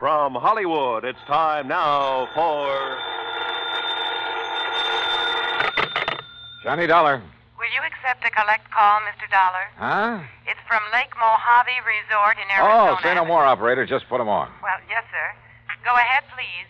From 0.00 0.34
Hollywood, 0.34 1.04
it's 1.04 1.18
time 1.26 1.68
now 1.68 2.26
for. 2.34 2.96
Johnny 6.64 6.86
Dollar. 6.86 7.20
Will 7.58 7.68
you 7.74 7.82
accept 7.86 8.24
a 8.24 8.30
collect 8.30 8.70
call, 8.70 9.00
Mr. 9.00 9.28
Dollar? 9.30 9.68
Huh? 9.76 10.24
It's 10.46 10.60
from 10.66 10.80
Lake 10.94 11.10
Mojave 11.20 11.80
Resort 11.84 12.38
in 12.38 12.50
Arizona. 12.50 12.96
Oh, 12.96 13.02
say 13.02 13.14
no 13.14 13.26
more, 13.26 13.44
operator. 13.44 13.84
Just 13.84 14.08
put 14.08 14.22
him 14.22 14.28
on. 14.30 14.48
Well, 14.62 14.78
yes, 14.88 15.04
sir. 15.10 15.36
Go 15.84 15.94
ahead, 15.94 16.24
please. 16.34 16.68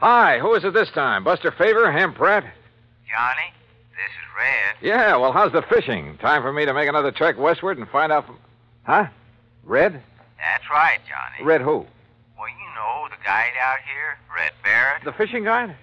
Hi, 0.00 0.38
who 0.38 0.52
is 0.52 0.62
it 0.62 0.74
this 0.74 0.90
time? 0.90 1.24
Buster 1.24 1.50
Favor, 1.52 1.90
Ham 1.90 2.12
Pratt? 2.12 2.44
Johnny, 3.08 3.50
this 3.92 4.12
is 4.12 4.28
Red. 4.36 4.76
Yeah, 4.82 5.16
well, 5.16 5.32
how's 5.32 5.52
the 5.52 5.62
fishing? 5.62 6.18
Time 6.18 6.42
for 6.42 6.52
me 6.52 6.66
to 6.66 6.74
make 6.74 6.90
another 6.90 7.12
trek 7.12 7.38
westward 7.38 7.78
and 7.78 7.88
find 7.88 8.12
out 8.12 8.26
from. 8.26 8.36
Huh? 8.82 9.06
Red? 9.64 10.02
That's 10.36 10.64
right, 10.70 10.98
Johnny. 11.08 11.46
Red 11.46 11.62
who? 11.62 11.86
Well, 13.24 13.36
you 13.36 13.42
know 13.42 13.52
the 13.52 13.52
guide 13.52 13.56
out 13.60 13.78
here, 13.84 14.18
Red 14.34 14.52
Barrett. 14.62 15.04
The 15.04 15.12
fishing 15.12 15.44
guide? 15.44 15.74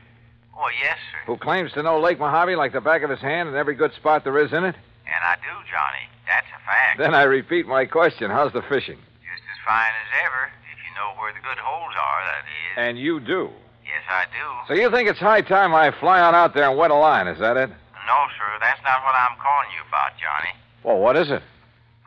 Oh, 0.57 0.69
yes, 0.81 0.97
sir. 1.11 1.19
Who 1.27 1.37
claims 1.37 1.71
to 1.73 1.83
know 1.83 1.99
Lake 1.99 2.19
Mojave 2.19 2.55
like 2.55 2.71
the 2.71 2.81
back 2.81 3.03
of 3.03 3.09
his 3.09 3.19
hand 3.19 3.49
and 3.49 3.57
every 3.57 3.75
good 3.75 3.93
spot 3.93 4.23
there 4.23 4.37
is 4.39 4.53
in 4.53 4.63
it? 4.63 4.75
And 5.05 5.21
I 5.23 5.35
do, 5.35 5.51
Johnny. 5.69 6.05
That's 6.25 6.47
a 6.47 6.59
fact. 6.65 6.97
Then 6.97 7.13
I 7.13 7.23
repeat 7.23 7.67
my 7.67 7.85
question. 7.85 8.31
How's 8.31 8.53
the 8.53 8.61
fishing? 8.63 8.97
Just 8.97 9.43
as 9.43 9.59
fine 9.67 9.91
as 9.91 10.09
ever, 10.25 10.49
if 10.71 10.79
you 10.81 10.91
know 10.95 11.13
where 11.19 11.33
the 11.33 11.43
good 11.43 11.59
holes 11.59 11.93
are, 11.93 12.21
that 12.25 12.43
is. 12.47 12.73
And 12.77 12.97
you 12.97 13.19
do. 13.19 13.51
Yes, 13.83 14.01
I 14.09 14.25
do. 14.31 14.45
So 14.67 14.73
you 14.73 14.89
think 14.89 15.09
it's 15.09 15.19
high 15.19 15.41
time 15.41 15.75
I 15.75 15.91
fly 15.99 16.19
on 16.21 16.33
out 16.33 16.53
there 16.53 16.69
and 16.69 16.77
wet 16.77 16.89
a 16.89 16.95
line, 16.95 17.27
is 17.27 17.37
that 17.39 17.57
it? 17.57 17.69
No, 17.69 18.19
sir, 18.37 18.49
that's 18.61 18.81
not 18.81 19.03
what 19.03 19.13
I'm 19.13 19.37
calling 19.37 19.69
you 19.75 19.83
about, 19.89 20.17
Johnny. 20.17 20.53
Well, 20.83 20.97
what 20.97 21.17
is 21.17 21.29
it? 21.29 21.43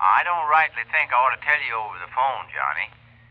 I 0.00 0.22
don't 0.22 0.47
rightly 0.50 0.83
think 0.91 1.10
I 1.10 1.19
ought 1.19 1.34
to 1.34 1.42
tell 1.42 1.58
you 1.66 1.74
over 1.74 1.98
the 1.98 2.10
phone, 2.14 2.47
Johnny. 2.55 2.86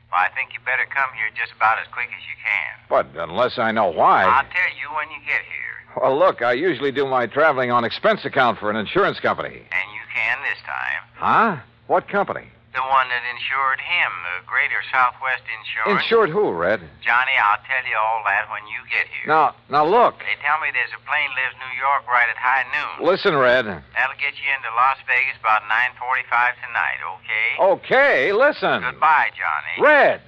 But 0.10 0.20
I 0.20 0.30
think 0.36 0.54
you 0.54 0.60
better 0.66 0.86
come 0.90 1.10
here 1.16 1.30
just 1.36 1.52
about 1.56 1.80
as 1.80 1.88
quick 1.92 2.08
as 2.08 2.24
you 2.28 2.36
can. 2.40 2.72
But 2.90 3.22
unless 3.22 3.58
I 3.58 3.72
know 3.72 3.92
why. 3.92 4.24
I'll 4.24 4.44
tell 4.44 4.74
you 4.80 4.88
when 4.96 5.10
you 5.12 5.20
get 5.26 5.41
here. 5.44 6.02
Well, 6.02 6.18
look, 6.18 6.41
I 6.41 6.54
usually 6.54 6.91
do 6.91 7.05
my 7.05 7.27
traveling 7.27 7.72
on 7.72 7.84
expense 7.84 8.24
account 8.24 8.60
for 8.60 8.70
an 8.70 8.76
insurance 8.76 9.20
company. 9.20 9.55
And 9.55 9.88
you 9.94 10.04
can 10.14 10.38
this 10.44 10.60
time. 10.66 11.04
Huh? 11.16 11.64
What 11.88 12.08
company? 12.08 12.48
The 12.78 12.86
one 12.94 13.10
that 13.10 13.26
insured 13.26 13.82
him, 13.82 14.12
the 14.38 14.46
Greater 14.46 14.86
Southwest 14.94 15.42
Insurance. 15.50 15.98
Insured 16.06 16.30
who, 16.30 16.54
Red? 16.54 16.78
Johnny, 17.02 17.34
I'll 17.34 17.58
tell 17.66 17.82
you 17.90 17.98
all 17.98 18.22
that 18.30 18.46
when 18.54 18.70
you 18.70 18.86
get 18.86 19.10
here. 19.10 19.26
Now, 19.26 19.58
now 19.66 19.82
look. 19.82 20.22
They 20.22 20.38
tell 20.46 20.62
me 20.62 20.70
there's 20.70 20.94
a 20.94 21.02
plane 21.02 21.34
leaves 21.34 21.58
New 21.58 21.74
York 21.74 22.05
right 22.05 22.30
at 22.30 22.38
high 22.38 22.70
noon. 22.70 23.02
Listen, 23.02 23.34
Red. 23.34 23.66
That'll 23.66 24.22
get 24.22 24.38
you 24.38 24.46
into 24.54 24.70
Las 24.78 25.02
Vegas 25.10 25.42
about 25.42 25.66
9.45 25.66 26.54
tonight, 26.62 27.02
okay? 27.18 27.50
Okay, 27.58 28.16
listen. 28.30 28.86
Goodbye, 28.86 29.34
Johnny. 29.34 29.76
Red. 29.82 30.22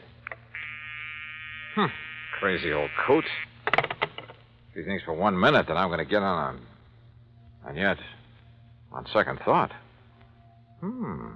Hmm. 1.78 1.94
Crazy 2.42 2.74
old 2.74 2.90
coot. 3.06 3.30
He 4.74 4.82
thinks 4.82 5.04
for 5.06 5.14
one 5.14 5.40
minute 5.40 5.68
that 5.70 5.78
I'm 5.78 5.90
going 5.90 6.02
to 6.02 6.10
get 6.10 6.26
on 6.26 6.58
a... 6.58 7.70
And 7.70 7.78
yet, 7.78 8.02
on 8.92 9.06
second 9.14 9.38
thought... 9.46 9.70
Hmm. 10.82 11.28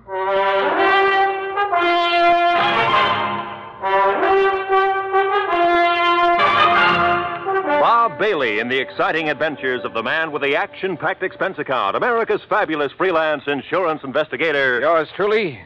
Bob 7.81 8.17
Bailey 8.17 8.59
in 8.59 8.69
the 8.69 8.79
exciting 8.79 9.29
adventures 9.29 9.83
of 9.83 9.93
the 9.93 10.03
man 10.03 10.31
with 10.31 10.41
the 10.41 10.55
action 10.55 10.95
packed 10.95 11.23
expense 11.23 11.57
account, 11.57 11.95
America's 11.95 12.41
fabulous 12.47 12.91
freelance 12.93 13.43
insurance 13.47 14.01
investigator. 14.03 14.79
Yours 14.79 15.09
truly, 15.15 15.59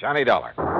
Johnny 0.00 0.24
Dollar. 0.24 0.73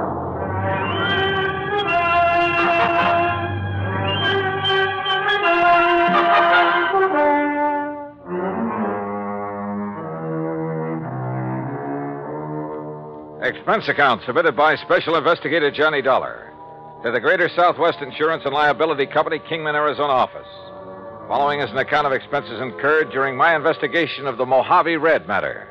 Expense 13.65 13.89
account 13.89 14.21
submitted 14.27 14.55
by 14.55 14.77
Special 14.77 15.17
Investigator 15.17 15.71
Johnny 15.71 16.03
Dollar 16.03 16.53
to 17.03 17.11
the 17.11 17.19
Greater 17.19 17.49
Southwest 17.57 17.97
Insurance 18.03 18.43
and 18.45 18.53
Liability 18.53 19.07
Company, 19.07 19.39
Kingman, 19.39 19.75
Arizona 19.75 20.13
office. 20.13 20.47
Following 21.29 21.61
is 21.61 21.71
an 21.71 21.79
account 21.79 22.07
of 22.07 22.13
expenses 22.13 22.61
incurred 22.61 23.11
during 23.11 23.39
my 23.39 23.57
investigation 23.57 24.27
of 24.27 24.37
the 24.37 24.45
Mojave 24.45 24.99
Red 24.99 25.27
matter. 25.27 25.67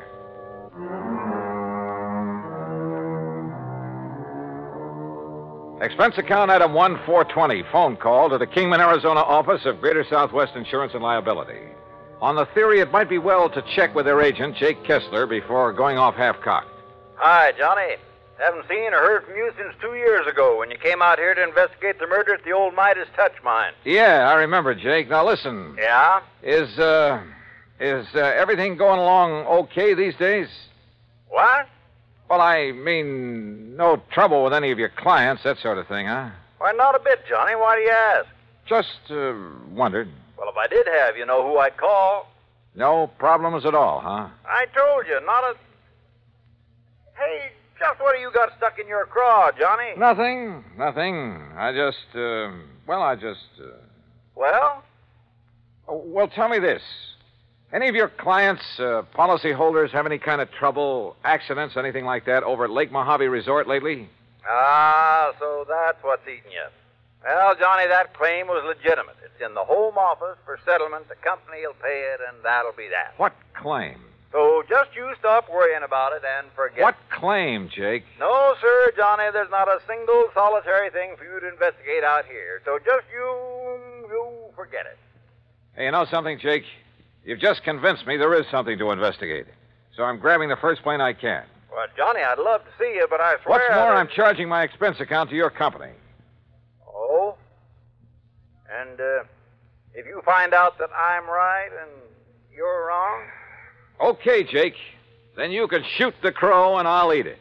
Expense 5.80 6.18
account 6.18 6.50
item 6.50 6.74
1420, 6.74 7.62
phone 7.70 7.96
call 7.96 8.28
to 8.28 8.38
the 8.38 8.46
Kingman, 8.48 8.80
Arizona 8.80 9.20
office 9.20 9.64
of 9.66 9.80
Greater 9.80 10.04
Southwest 10.10 10.56
Insurance 10.56 10.94
and 10.94 11.02
Liability. 11.04 11.68
On 12.20 12.34
the 12.34 12.48
theory 12.54 12.80
it 12.80 12.90
might 12.90 13.08
be 13.08 13.18
well 13.18 13.48
to 13.50 13.62
check 13.76 13.94
with 13.94 14.06
their 14.06 14.20
agent, 14.20 14.56
Jake 14.56 14.84
Kessler, 14.84 15.28
before 15.28 15.72
going 15.72 15.96
off 15.96 16.16
half 16.16 16.40
cocked. 16.40 16.73
Hi, 17.24 17.52
Johnny. 17.56 17.96
Haven't 18.36 18.68
seen 18.68 18.92
or 18.92 18.98
heard 18.98 19.24
from 19.24 19.34
you 19.34 19.50
since 19.56 19.72
two 19.80 19.94
years 19.94 20.26
ago 20.26 20.58
when 20.58 20.70
you 20.70 20.76
came 20.76 21.00
out 21.00 21.18
here 21.18 21.34
to 21.34 21.42
investigate 21.42 21.98
the 21.98 22.06
murder 22.06 22.34
at 22.34 22.44
the 22.44 22.52
old 22.52 22.74
Midas 22.74 23.08
Touch 23.16 23.32
mine. 23.42 23.72
Yeah, 23.86 24.28
I 24.28 24.34
remember, 24.34 24.74
Jake. 24.74 25.08
Now 25.08 25.26
listen. 25.26 25.74
Yeah? 25.78 26.20
Is, 26.42 26.78
uh, 26.78 27.22
is 27.80 28.06
uh, 28.14 28.18
everything 28.18 28.76
going 28.76 29.00
along 29.00 29.46
okay 29.46 29.94
these 29.94 30.14
days? 30.16 30.48
What? 31.30 31.66
Well, 32.28 32.42
I 32.42 32.72
mean, 32.72 33.74
no 33.74 34.02
trouble 34.12 34.44
with 34.44 34.52
any 34.52 34.70
of 34.70 34.78
your 34.78 34.90
clients, 34.90 35.44
that 35.44 35.56
sort 35.62 35.78
of 35.78 35.88
thing, 35.88 36.06
huh? 36.06 36.28
Why, 36.58 36.72
not 36.72 36.94
a 36.94 37.02
bit, 37.02 37.20
Johnny. 37.26 37.56
Why 37.56 37.76
do 37.76 37.80
you 37.80 37.90
ask? 37.90 38.26
Just 38.66 39.10
uh, 39.10 39.32
wondered. 39.70 40.10
Well, 40.36 40.50
if 40.50 40.56
I 40.58 40.66
did 40.66 40.86
have, 40.86 41.16
you 41.16 41.24
know 41.24 41.42
who 41.42 41.56
I'd 41.56 41.78
call. 41.78 42.30
No 42.74 43.06
problems 43.18 43.64
at 43.64 43.74
all, 43.74 44.00
huh? 44.00 44.28
I 44.44 44.66
told 44.76 45.06
you, 45.06 45.24
not 45.24 45.44
a. 45.44 45.54
What 47.98 48.14
do 48.14 48.20
you 48.20 48.30
got 48.32 48.50
stuck 48.56 48.78
in 48.78 48.86
your 48.86 49.06
craw, 49.06 49.50
Johnny? 49.58 49.92
Nothing, 49.96 50.64
nothing. 50.76 51.42
I 51.56 51.72
just, 51.72 52.16
uh, 52.16 52.50
well, 52.86 53.02
I 53.02 53.14
just. 53.14 53.46
Uh... 53.60 53.76
Well? 54.34 54.82
Oh, 55.88 56.02
well, 56.06 56.28
tell 56.28 56.48
me 56.48 56.58
this. 56.58 56.82
Any 57.72 57.88
of 57.88 57.94
your 57.94 58.08
clients, 58.08 58.62
uh, 58.78 59.02
policyholders, 59.16 59.90
have 59.90 60.06
any 60.06 60.18
kind 60.18 60.40
of 60.40 60.50
trouble, 60.52 61.16
accidents, 61.24 61.76
anything 61.76 62.04
like 62.04 62.24
that 62.26 62.42
over 62.44 62.64
at 62.64 62.70
Lake 62.70 62.92
Mojave 62.92 63.26
Resort 63.26 63.66
lately? 63.66 64.08
Ah, 64.48 65.32
so 65.40 65.64
that's 65.68 65.98
what's 66.02 66.22
eating 66.22 66.52
you. 66.52 66.66
Well, 67.24 67.54
Johnny, 67.58 67.88
that 67.88 68.14
claim 68.14 68.46
was 68.46 68.62
legitimate. 68.66 69.16
It's 69.24 69.42
in 69.44 69.54
the 69.54 69.64
home 69.64 69.96
office 69.96 70.36
for 70.44 70.58
settlement. 70.64 71.08
The 71.08 71.16
company 71.16 71.66
will 71.66 71.74
pay 71.82 72.12
it, 72.14 72.20
and 72.28 72.44
that'll 72.44 72.76
be 72.76 72.88
that. 72.90 73.14
What 73.16 73.32
claim? 73.54 73.98
So 74.34 74.64
just 74.68 74.90
you 74.96 75.14
stop 75.20 75.48
worrying 75.48 75.84
about 75.84 76.12
it 76.12 76.22
and 76.26 76.48
forget. 76.56 76.82
What 76.82 76.96
claim, 77.08 77.68
Jake? 77.72 78.02
No, 78.18 78.54
sir, 78.60 78.90
Johnny. 78.96 79.30
There's 79.32 79.48
not 79.48 79.68
a 79.68 79.78
single 79.86 80.24
solitary 80.34 80.90
thing 80.90 81.14
for 81.16 81.22
you 81.24 81.38
to 81.38 81.48
investigate 81.48 82.02
out 82.02 82.24
here. 82.26 82.60
So 82.64 82.78
just 82.84 83.06
you, 83.14 83.78
you 84.10 84.26
forget 84.56 84.86
it. 84.86 84.98
Hey, 85.76 85.84
you 85.84 85.92
know 85.92 86.04
something, 86.10 86.36
Jake? 86.40 86.64
You've 87.24 87.38
just 87.38 87.62
convinced 87.62 88.08
me 88.08 88.16
there 88.16 88.34
is 88.34 88.44
something 88.50 88.76
to 88.76 88.90
investigate. 88.90 89.46
So 89.96 90.02
I'm 90.02 90.18
grabbing 90.18 90.48
the 90.48 90.56
first 90.60 90.82
plane 90.82 91.00
I 91.00 91.12
can. 91.12 91.44
Well, 91.70 91.86
Johnny, 91.96 92.20
I'd 92.20 92.40
love 92.40 92.62
to 92.62 92.70
see 92.76 92.92
you, 92.96 93.06
but 93.08 93.20
I 93.20 93.36
swear. 93.44 93.60
What's 93.60 93.68
more, 93.72 93.92
that- 93.92 93.96
I'm 93.96 94.08
charging 94.08 94.48
my 94.48 94.64
expense 94.64 94.96
account 94.98 95.30
to 95.30 95.36
your 95.36 95.50
company. 95.50 95.92
Oh? 96.88 97.36
And 98.68 99.00
uh, 99.00 99.22
if 99.94 100.06
you 100.06 100.22
find 100.24 100.54
out 100.54 100.76
that 100.78 100.90
I'm 100.92 101.26
right 101.30 101.70
and 101.82 101.90
you're 102.52 102.88
wrong? 102.88 103.22
Okay, 104.00 104.44
Jake. 104.44 104.74
Then 105.36 105.50
you 105.50 105.66
can 105.66 105.82
shoot 105.96 106.14
the 106.22 106.32
crow 106.32 106.78
and 106.78 106.86
I'll 106.86 107.12
eat 107.12 107.26
it. 107.26 107.38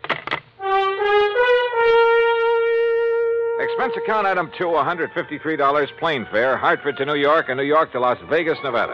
Expense 3.60 3.94
account 4.04 4.28
item 4.28 4.52
two, 4.58 4.66
$153 4.66 5.98
plane 6.00 6.28
fare, 6.32 6.58
Hartford 6.58 6.98
to 6.98 7.06
New 7.06 7.16
York 7.16 7.46
and 7.50 7.58
New 7.58 7.64
York 7.64 7.92
to 7.94 8.00
Las 8.00 8.18
Vegas, 8.30 8.58
Nevada. 8.64 8.94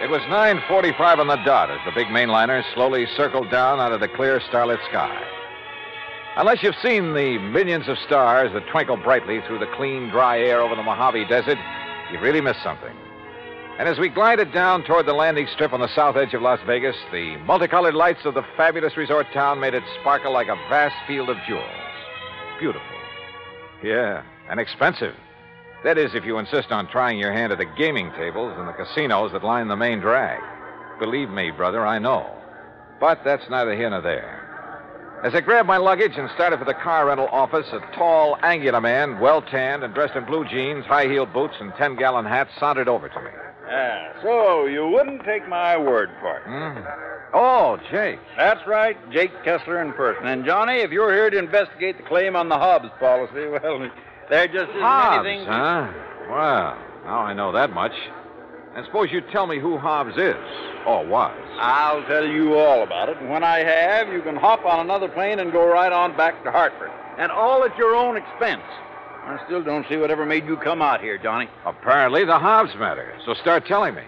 It 0.00 0.10
was 0.10 0.22
9.45 0.22 1.18
on 1.18 1.26
the 1.26 1.36
dot 1.44 1.70
as 1.70 1.78
the 1.84 1.92
big 1.92 2.06
mainliner 2.06 2.62
slowly 2.74 3.06
circled 3.16 3.50
down 3.50 3.78
out 3.78 3.92
of 3.92 4.00
the 4.00 4.08
clear 4.08 4.40
starlit 4.48 4.80
sky. 4.88 5.37
Unless 6.38 6.62
you've 6.62 6.76
seen 6.84 7.14
the 7.14 7.36
millions 7.36 7.88
of 7.88 7.98
stars 8.06 8.52
that 8.52 8.64
twinkle 8.70 8.96
brightly 8.96 9.40
through 9.48 9.58
the 9.58 9.66
clean, 9.74 10.08
dry 10.08 10.38
air 10.38 10.60
over 10.62 10.76
the 10.76 10.84
Mojave 10.84 11.24
Desert, 11.24 11.58
you've 12.12 12.22
really 12.22 12.40
missed 12.40 12.62
something. 12.62 12.94
And 13.76 13.88
as 13.88 13.98
we 13.98 14.08
glided 14.08 14.52
down 14.52 14.84
toward 14.84 15.06
the 15.06 15.14
landing 15.14 15.48
strip 15.52 15.72
on 15.72 15.80
the 15.80 15.92
south 15.96 16.14
edge 16.14 16.34
of 16.34 16.42
Las 16.42 16.60
Vegas, 16.64 16.94
the 17.10 17.36
multicolored 17.38 17.96
lights 17.96 18.24
of 18.24 18.34
the 18.34 18.44
fabulous 18.56 18.96
resort 18.96 19.26
town 19.34 19.58
made 19.58 19.74
it 19.74 19.82
sparkle 20.00 20.32
like 20.32 20.46
a 20.46 20.54
vast 20.68 20.94
field 21.08 21.28
of 21.28 21.36
jewels. 21.48 21.64
Beautiful. 22.60 22.86
Yeah, 23.82 24.22
and 24.48 24.60
expensive. 24.60 25.16
That 25.82 25.98
is, 25.98 26.14
if 26.14 26.24
you 26.24 26.38
insist 26.38 26.70
on 26.70 26.86
trying 26.86 27.18
your 27.18 27.32
hand 27.32 27.50
at 27.50 27.58
the 27.58 27.72
gaming 27.76 28.12
tables 28.12 28.54
and 28.56 28.68
the 28.68 28.72
casinos 28.74 29.32
that 29.32 29.42
line 29.42 29.66
the 29.66 29.74
main 29.74 29.98
drag. 29.98 30.40
Believe 31.00 31.30
me, 31.30 31.50
brother, 31.50 31.84
I 31.84 31.98
know. 31.98 32.32
But 33.00 33.24
that's 33.24 33.50
neither 33.50 33.74
here 33.74 33.90
nor 33.90 34.02
there. 34.02 34.47
As 35.24 35.34
I 35.34 35.40
grabbed 35.40 35.66
my 35.66 35.78
luggage 35.78 36.16
and 36.16 36.30
started 36.34 36.58
for 36.60 36.64
the 36.64 36.74
car 36.74 37.06
rental 37.06 37.26
office, 37.32 37.66
a 37.72 37.80
tall, 37.96 38.38
angular 38.42 38.80
man, 38.80 39.18
well 39.18 39.42
tanned 39.42 39.82
and 39.82 39.92
dressed 39.92 40.14
in 40.14 40.24
blue 40.24 40.44
jeans, 40.48 40.84
high 40.86 41.06
heeled 41.08 41.32
boots, 41.32 41.54
and 41.60 41.72
10 41.74 41.96
gallon 41.96 42.24
hat 42.24 42.48
sauntered 42.60 42.88
over 42.88 43.08
to 43.08 43.20
me. 43.20 43.30
Yeah, 43.66 44.22
so 44.22 44.66
you 44.66 44.86
wouldn't 44.88 45.24
take 45.24 45.48
my 45.48 45.76
word 45.76 46.10
for 46.20 46.36
it. 46.38 46.42
Hmm? 46.44 46.80
Oh, 47.34 47.78
Jake. 47.90 48.20
That's 48.36 48.64
right, 48.66 48.96
Jake 49.10 49.32
Kessler 49.44 49.82
in 49.82 49.92
person. 49.92 50.26
And 50.26 50.44
Johnny, 50.44 50.76
if 50.78 50.92
you're 50.92 51.12
here 51.12 51.28
to 51.30 51.36
investigate 51.38 51.96
the 51.98 52.04
claim 52.04 52.36
on 52.36 52.48
the 52.48 52.56
Hobbs 52.56 52.88
policy, 53.00 53.46
well, 53.48 53.90
there 54.30 54.46
just 54.46 54.70
isn't 54.70 54.80
Hobbs, 54.80 55.26
anything. 55.26 55.46
huh? 55.46 55.92
Well, 56.30 56.78
now 57.04 57.18
I 57.18 57.32
know 57.34 57.50
that 57.52 57.70
much. 57.70 57.92
And 58.76 58.84
suppose 58.86 59.08
you 59.10 59.20
tell 59.32 59.46
me 59.46 59.58
who 59.58 59.78
Hobbs 59.78 60.16
is, 60.16 60.36
or 60.86 61.04
was. 61.06 61.36
I'll 61.58 62.04
tell 62.06 62.26
you 62.26 62.54
all 62.54 62.82
about 62.82 63.08
it, 63.08 63.18
and 63.18 63.30
when 63.30 63.42
I 63.42 63.58
have, 63.58 64.08
you 64.08 64.22
can 64.22 64.36
hop 64.36 64.64
on 64.64 64.80
another 64.80 65.08
plane 65.08 65.40
and 65.40 65.50
go 65.50 65.66
right 65.66 65.92
on 65.92 66.16
back 66.16 66.42
to 66.44 66.52
Hartford. 66.52 66.90
And 67.18 67.32
all 67.32 67.64
at 67.64 67.76
your 67.76 67.96
own 67.96 68.16
expense. 68.16 68.62
I 69.24 69.38
still 69.44 69.62
don't 69.62 69.84
see 69.88 69.96
whatever 69.96 70.24
made 70.24 70.46
you 70.46 70.56
come 70.56 70.80
out 70.80 71.00
here, 71.00 71.18
Johnny. 71.18 71.48
Apparently, 71.66 72.24
the 72.24 72.38
Hobbs 72.38 72.70
matter. 72.78 73.12
So 73.26 73.34
start 73.34 73.66
telling 73.66 73.94
me. 73.94 74.04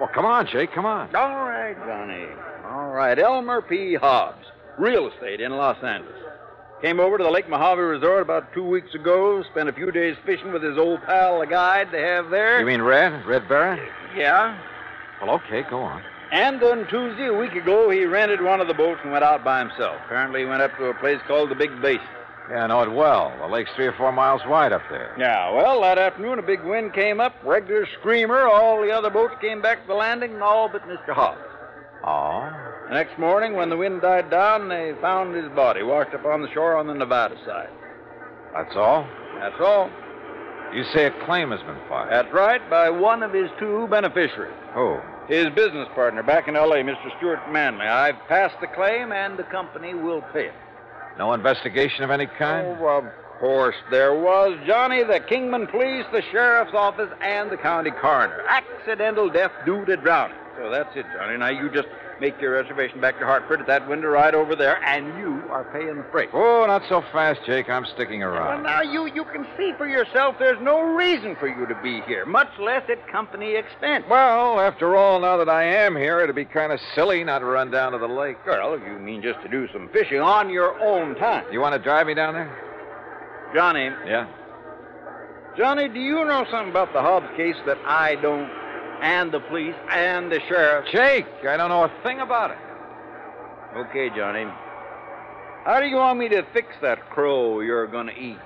Well, 0.00 0.08
come 0.14 0.24
on, 0.24 0.46
Jake, 0.46 0.72
come 0.72 0.86
on. 0.86 1.14
All 1.14 1.44
right, 1.44 1.76
Johnny. 1.76 2.26
All 2.64 2.90
right. 2.90 3.18
Elmer 3.18 3.60
P. 3.60 3.94
Hobbs, 3.94 4.46
real 4.78 5.10
estate 5.10 5.40
in 5.40 5.52
Los 5.52 5.76
Angeles. 5.82 6.16
Came 6.82 6.98
over 6.98 7.16
to 7.16 7.22
the 7.22 7.30
Lake 7.30 7.48
Mojave 7.48 7.80
Resort 7.80 8.22
about 8.22 8.52
two 8.52 8.64
weeks 8.64 8.92
ago, 8.92 9.44
spent 9.44 9.68
a 9.68 9.72
few 9.72 9.92
days 9.92 10.16
fishing 10.26 10.52
with 10.52 10.64
his 10.64 10.76
old 10.76 11.00
pal, 11.04 11.38
the 11.38 11.46
guide 11.46 11.90
they 11.92 12.02
have 12.02 12.28
there. 12.28 12.58
You 12.58 12.66
mean 12.66 12.82
Red? 12.82 13.24
Red 13.24 13.48
Barrett? 13.48 13.88
Yeah. 14.16 14.58
Well, 15.20 15.36
okay, 15.36 15.62
go 15.70 15.78
on. 15.78 16.02
And 16.32 16.60
then 16.60 16.88
Tuesday, 16.88 17.26
a 17.26 17.34
week 17.34 17.52
ago, 17.52 17.88
he 17.88 18.04
rented 18.04 18.42
one 18.42 18.60
of 18.60 18.66
the 18.66 18.74
boats 18.74 19.00
and 19.04 19.12
went 19.12 19.22
out 19.22 19.44
by 19.44 19.60
himself. 19.60 19.96
Apparently, 20.06 20.40
he 20.40 20.46
went 20.46 20.60
up 20.60 20.76
to 20.78 20.86
a 20.86 20.94
place 20.94 21.20
called 21.28 21.50
the 21.50 21.54
Big 21.54 21.70
Basin. 21.80 22.04
Yeah, 22.50 22.64
I 22.64 22.66
know 22.66 22.82
it 22.82 22.90
well. 22.90 23.32
The 23.38 23.46
lake's 23.46 23.70
three 23.76 23.86
or 23.86 23.92
four 23.92 24.10
miles 24.10 24.42
wide 24.48 24.72
up 24.72 24.82
there. 24.90 25.14
Yeah, 25.16 25.52
well, 25.52 25.80
that 25.82 25.98
afternoon, 25.98 26.40
a 26.40 26.42
big 26.42 26.64
wind 26.64 26.94
came 26.94 27.20
up, 27.20 27.36
regular 27.44 27.86
screamer. 28.00 28.48
All 28.48 28.82
the 28.82 28.90
other 28.90 29.08
boats 29.08 29.34
came 29.40 29.62
back 29.62 29.82
to 29.82 29.86
the 29.86 29.94
landing, 29.94 30.34
and 30.34 30.42
all 30.42 30.68
but 30.68 30.82
Mr. 30.88 31.14
Hobbs. 31.14 31.38
Oh? 32.04 32.50
The 32.88 32.94
next 32.94 33.18
morning, 33.18 33.54
when 33.54 33.70
the 33.70 33.76
wind 33.76 34.02
died 34.02 34.30
down, 34.30 34.68
they 34.68 34.92
found 35.00 35.34
his 35.34 35.48
body 35.52 35.82
washed 35.82 36.14
up 36.14 36.24
on 36.24 36.42
the 36.42 36.52
shore 36.52 36.76
on 36.76 36.86
the 36.86 36.94
Nevada 36.94 37.36
side. 37.46 37.70
That's 38.52 38.76
all? 38.76 39.06
That's 39.38 39.60
all. 39.60 39.90
You 40.74 40.84
say 40.94 41.06
a 41.06 41.24
claim 41.26 41.50
has 41.50 41.60
been 41.60 41.78
filed. 41.88 42.10
That's 42.10 42.32
right, 42.32 42.60
by 42.70 42.90
one 42.90 43.22
of 43.22 43.32
his 43.32 43.50
two 43.58 43.86
beneficiaries. 43.88 44.54
Who? 44.74 44.98
His 45.28 45.48
business 45.54 45.88
partner 45.94 46.22
back 46.22 46.48
in 46.48 46.56
L.A., 46.56 46.78
Mr. 46.78 47.16
Stuart 47.18 47.40
Manley. 47.50 47.86
I've 47.86 48.18
passed 48.28 48.56
the 48.60 48.66
claim, 48.66 49.12
and 49.12 49.38
the 49.38 49.44
company 49.44 49.94
will 49.94 50.22
pay 50.32 50.46
it. 50.46 50.54
No 51.18 51.32
investigation 51.34 52.04
of 52.04 52.10
any 52.10 52.26
kind? 52.26 52.78
Oh, 52.80 52.86
of 52.86 53.04
course 53.38 53.76
there 53.90 54.14
was. 54.14 54.58
Johnny, 54.66 55.04
the 55.04 55.20
Kingman 55.20 55.66
Police, 55.68 56.06
the 56.10 56.22
Sheriff's 56.32 56.74
Office, 56.74 57.10
and 57.20 57.50
the 57.50 57.56
County 57.58 57.90
Coroner. 57.90 58.42
Accidental 58.48 59.28
death 59.30 59.52
due 59.64 59.84
to 59.84 59.96
drowning. 59.96 60.36
So 60.58 60.70
that's 60.70 60.94
it, 60.94 61.06
Johnny. 61.16 61.38
Now 61.38 61.48
you 61.48 61.70
just 61.70 61.88
make 62.20 62.40
your 62.40 62.52
reservation 62.52 63.00
back 63.00 63.18
to 63.18 63.24
Hartford 63.26 63.60
at 63.60 63.66
that 63.66 63.88
window 63.88 64.08
right 64.08 64.34
over 64.34 64.54
there, 64.54 64.82
and 64.84 65.06
you 65.18 65.42
are 65.50 65.64
paying 65.72 65.96
the 65.96 66.04
freight. 66.12 66.28
Oh, 66.32 66.64
not 66.66 66.82
so 66.88 67.02
fast, 67.12 67.40
Jake. 67.46 67.68
I'm 67.68 67.84
sticking 67.94 68.20
Well, 68.20 68.30
around. 68.34 68.62
now 68.62 68.82
you, 68.82 69.06
you 69.06 69.24
can 69.24 69.46
see 69.56 69.72
for 69.78 69.88
yourself 69.88 70.36
there's 70.38 70.60
no 70.62 70.82
reason 70.94 71.34
for 71.40 71.48
you 71.48 71.66
to 71.66 71.74
be 71.82 72.00
here, 72.02 72.24
much 72.26 72.50
less 72.60 72.82
at 72.90 73.08
company 73.10 73.54
expense. 73.56 74.04
Well, 74.08 74.60
after 74.60 74.94
all, 74.94 75.18
now 75.20 75.36
that 75.38 75.48
I 75.48 75.64
am 75.64 75.96
here, 75.96 76.20
it'd 76.20 76.36
be 76.36 76.44
kind 76.44 76.70
of 76.70 76.78
silly 76.94 77.24
not 77.24 77.40
to 77.40 77.46
run 77.46 77.70
down 77.70 77.92
to 77.92 77.98
the 77.98 78.06
lake. 78.06 78.36
Well, 78.46 78.74
if 78.74 78.82
you 78.86 78.98
mean 78.98 79.22
just 79.22 79.40
to 79.42 79.48
do 79.48 79.66
some 79.72 79.88
fishing 79.92 80.20
on 80.20 80.50
your 80.50 80.78
own 80.80 81.14
time. 81.16 81.44
You 81.50 81.60
want 81.60 81.74
to 81.74 81.78
drive 81.82 82.06
me 82.06 82.14
down 82.14 82.34
there? 82.34 83.50
Johnny, 83.54 83.90
Yeah. 84.06 84.26
Johnny, 85.56 85.86
do 85.88 86.00
you 86.00 86.24
know 86.24 86.46
something 86.50 86.70
about 86.70 86.92
the 86.94 87.00
Hobbs 87.02 87.26
case 87.36 87.56
that 87.66 87.76
I 87.84 88.14
don't, 88.16 88.48
and 89.02 89.32
the 89.32 89.40
police, 89.40 89.74
and 89.90 90.30
the 90.30 90.40
sheriff? 90.48 90.86
Jake, 90.92 91.26
I 91.46 91.56
don't 91.56 91.68
know 91.68 91.82
a 91.82 91.92
thing 92.04 92.20
about 92.20 92.52
it. 92.52 92.58
Okay, 93.76 94.08
Johnny. 94.10 94.46
How 95.64 95.80
do 95.80 95.86
you 95.86 95.96
want 95.96 96.18
me 96.18 96.28
to 96.28 96.44
fix 96.52 96.68
that 96.82 97.10
crow 97.10 97.60
you're 97.60 97.88
going 97.88 98.06
to 98.06 98.18
eat? 98.18 98.38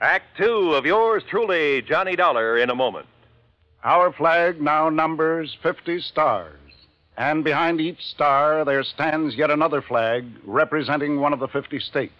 Act 0.00 0.36
two 0.36 0.74
of 0.74 0.86
yours 0.86 1.22
truly, 1.28 1.82
Johnny 1.82 2.16
Dollar, 2.16 2.58
in 2.58 2.70
a 2.70 2.74
moment. 2.74 3.06
Our 3.82 4.12
flag 4.12 4.60
now 4.60 4.90
numbers 4.90 5.56
50 5.62 6.00
stars, 6.00 6.60
and 7.16 7.42
behind 7.42 7.80
each 7.80 8.02
star 8.02 8.62
there 8.62 8.84
stands 8.84 9.34
yet 9.36 9.50
another 9.50 9.80
flag 9.80 10.26
representing 10.44 11.18
one 11.18 11.32
of 11.32 11.40
the 11.40 11.48
50 11.48 11.80
states. 11.80 12.12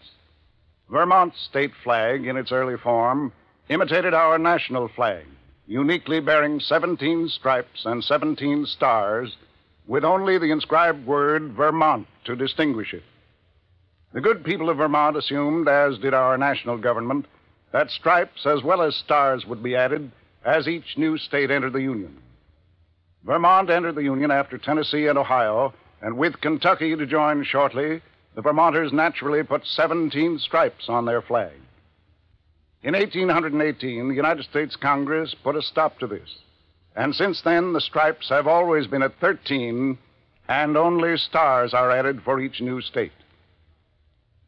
Vermont's 0.88 1.38
state 1.50 1.72
flag, 1.84 2.26
in 2.26 2.38
its 2.38 2.50
early 2.50 2.78
form, 2.78 3.34
imitated 3.68 4.14
our 4.14 4.38
national 4.38 4.88
flag, 4.88 5.26
uniquely 5.66 6.18
bearing 6.18 6.60
17 6.60 7.28
stripes 7.28 7.84
and 7.84 8.02
17 8.02 8.64
stars, 8.64 9.36
with 9.86 10.02
only 10.02 10.38
the 10.38 10.50
inscribed 10.50 11.06
word 11.06 11.52
Vermont 11.52 12.06
to 12.24 12.34
distinguish 12.34 12.94
it. 12.94 13.02
The 14.14 14.22
good 14.22 14.44
people 14.44 14.70
of 14.70 14.78
Vermont 14.78 15.14
assumed, 15.14 15.68
as 15.68 15.98
did 15.98 16.14
our 16.14 16.38
national 16.38 16.78
government, 16.78 17.26
that 17.70 17.90
stripes 17.90 18.46
as 18.46 18.62
well 18.62 18.80
as 18.80 18.96
stars 18.96 19.44
would 19.44 19.62
be 19.62 19.76
added 19.76 20.10
as 20.44 20.68
each 20.68 20.96
new 20.96 21.18
state 21.18 21.50
entered 21.50 21.72
the 21.72 21.82
Union. 21.82 22.16
Vermont 23.24 23.68
entered 23.68 23.94
the 23.94 24.02
Union 24.02 24.30
after 24.30 24.56
Tennessee 24.56 25.06
and 25.06 25.18
Ohio, 25.18 25.74
and 26.00 26.16
with 26.16 26.40
Kentucky 26.40 26.96
to 26.96 27.06
join 27.06 27.44
shortly, 27.44 28.00
the 28.34 28.42
Vermonters 28.42 28.92
naturally 28.92 29.42
put 29.42 29.66
17 29.66 30.38
stripes 30.38 30.88
on 30.88 31.04
their 31.04 31.20
flag. 31.20 31.52
In 32.82 32.94
1818, 32.94 34.08
the 34.08 34.14
United 34.14 34.44
States 34.44 34.76
Congress 34.76 35.34
put 35.34 35.56
a 35.56 35.62
stop 35.62 35.98
to 35.98 36.06
this, 36.06 36.38
and 36.96 37.14
since 37.14 37.42
then 37.42 37.74
the 37.74 37.80
stripes 37.80 38.30
have 38.30 38.46
always 38.46 38.86
been 38.86 39.02
at 39.02 39.18
13, 39.20 39.98
and 40.48 40.76
only 40.76 41.18
stars 41.18 41.74
are 41.74 41.90
added 41.90 42.22
for 42.22 42.40
each 42.40 42.62
new 42.62 42.80
state. 42.80 43.12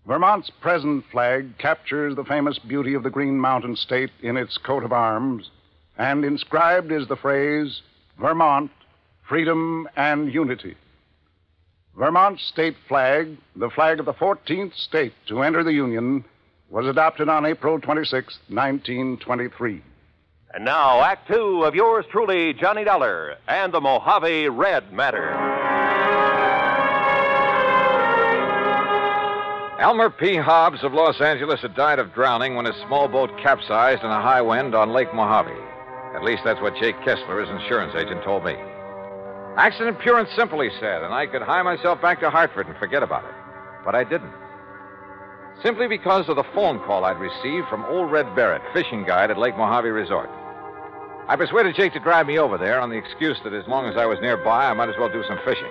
Vermont's 0.06 0.50
present 0.62 1.04
flag 1.12 1.58
captures 1.58 2.16
the 2.16 2.24
famous 2.24 2.58
beauty 2.58 2.94
of 2.94 3.02
the 3.02 3.10
Green 3.10 3.38
Mountain 3.38 3.76
State 3.76 4.10
in 4.22 4.36
its 4.36 4.56
coat 4.58 4.82
of 4.82 4.92
arms, 4.92 5.50
and 5.98 6.24
inscribed 6.24 6.92
is 6.92 7.08
the 7.08 7.16
phrase 7.16 7.82
Vermont, 8.18 8.70
freedom 9.28 9.88
and 9.96 10.32
unity. 10.32 10.76
Vermont's 11.96 12.44
state 12.44 12.76
flag, 12.88 13.36
the 13.56 13.70
flag 13.70 14.00
of 14.00 14.06
the 14.06 14.14
14th 14.14 14.74
state 14.74 15.12
to 15.28 15.42
enter 15.42 15.62
the 15.62 15.72
Union, 15.72 16.24
was 16.70 16.86
adopted 16.86 17.28
on 17.28 17.44
April 17.44 17.78
26, 17.78 18.38
1923. 18.48 19.82
And 20.54 20.64
now, 20.64 21.02
Act 21.02 21.28
two 21.28 21.64
of 21.64 21.74
yours 21.74 22.04
truly, 22.10 22.54
Johnny 22.54 22.84
Dollar, 22.84 23.36
and 23.46 23.72
the 23.72 23.80
Mojave 23.80 24.48
Red 24.48 24.92
Matter. 24.92 25.30
Elmer 29.78 30.10
P. 30.10 30.36
Hobbs 30.36 30.84
of 30.84 30.92
Los 30.92 31.20
Angeles 31.20 31.60
had 31.60 31.74
died 31.74 31.98
of 31.98 32.14
drowning 32.14 32.54
when 32.54 32.66
his 32.66 32.76
small 32.86 33.08
boat 33.08 33.30
capsized 33.42 34.04
in 34.04 34.10
a 34.10 34.22
high 34.22 34.40
wind 34.40 34.74
on 34.74 34.92
Lake 34.92 35.12
Mojave. 35.12 35.58
At 36.14 36.22
least 36.22 36.42
that's 36.44 36.60
what 36.60 36.76
Jake 36.76 36.96
Kessler, 37.04 37.40
his 37.40 37.48
insurance 37.48 37.94
agent, 37.96 38.22
told 38.22 38.44
me. 38.44 38.54
Accident 39.56 39.98
pure 40.00 40.18
and 40.18 40.28
simple, 40.36 40.60
he 40.60 40.70
said, 40.80 41.02
and 41.02 41.12
I 41.12 41.26
could 41.26 41.42
hie 41.42 41.62
myself 41.62 42.00
back 42.00 42.20
to 42.20 42.30
Hartford 42.30 42.66
and 42.66 42.76
forget 42.76 43.02
about 43.02 43.24
it. 43.24 43.34
But 43.84 43.94
I 43.94 44.04
didn't. 44.04 44.32
Simply 45.62 45.88
because 45.88 46.28
of 46.28 46.36
the 46.36 46.44
phone 46.54 46.78
call 46.80 47.04
I'd 47.04 47.18
received 47.18 47.68
from 47.68 47.84
old 47.84 48.10
Red 48.10 48.34
Barrett, 48.34 48.62
fishing 48.72 49.04
guide 49.04 49.30
at 49.30 49.38
Lake 49.38 49.56
Mojave 49.56 49.88
Resort. 49.88 50.30
I 51.28 51.36
persuaded 51.36 51.76
Jake 51.76 51.92
to 51.92 52.00
drive 52.00 52.26
me 52.26 52.38
over 52.38 52.58
there 52.58 52.80
on 52.80 52.90
the 52.90 52.96
excuse 52.96 53.38
that 53.44 53.52
as 53.52 53.66
long 53.68 53.86
as 53.86 53.96
I 53.96 54.06
was 54.06 54.18
nearby, 54.20 54.68
I 54.68 54.72
might 54.72 54.88
as 54.88 54.96
well 54.98 55.08
do 55.08 55.22
some 55.28 55.38
fishing. 55.44 55.70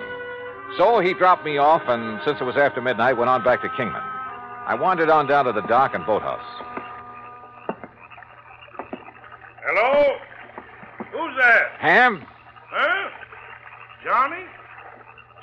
So 0.78 1.00
he 1.00 1.12
dropped 1.12 1.44
me 1.44 1.58
off, 1.58 1.82
and 1.86 2.20
since 2.24 2.40
it 2.40 2.44
was 2.44 2.56
after 2.56 2.80
midnight, 2.80 3.16
went 3.16 3.28
on 3.28 3.44
back 3.44 3.60
to 3.62 3.68
Kingman. 3.68 4.00
I 4.66 4.74
wandered 4.74 5.10
on 5.10 5.26
down 5.26 5.44
to 5.44 5.52
the 5.52 5.60
dock 5.62 5.94
and 5.94 6.06
boathouse. 6.06 6.40
Hello? 9.64 10.16
Who's 11.12 11.36
that? 11.38 11.62
Ham? 11.78 12.24
Huh? 12.70 13.10
Johnny? 14.04 14.44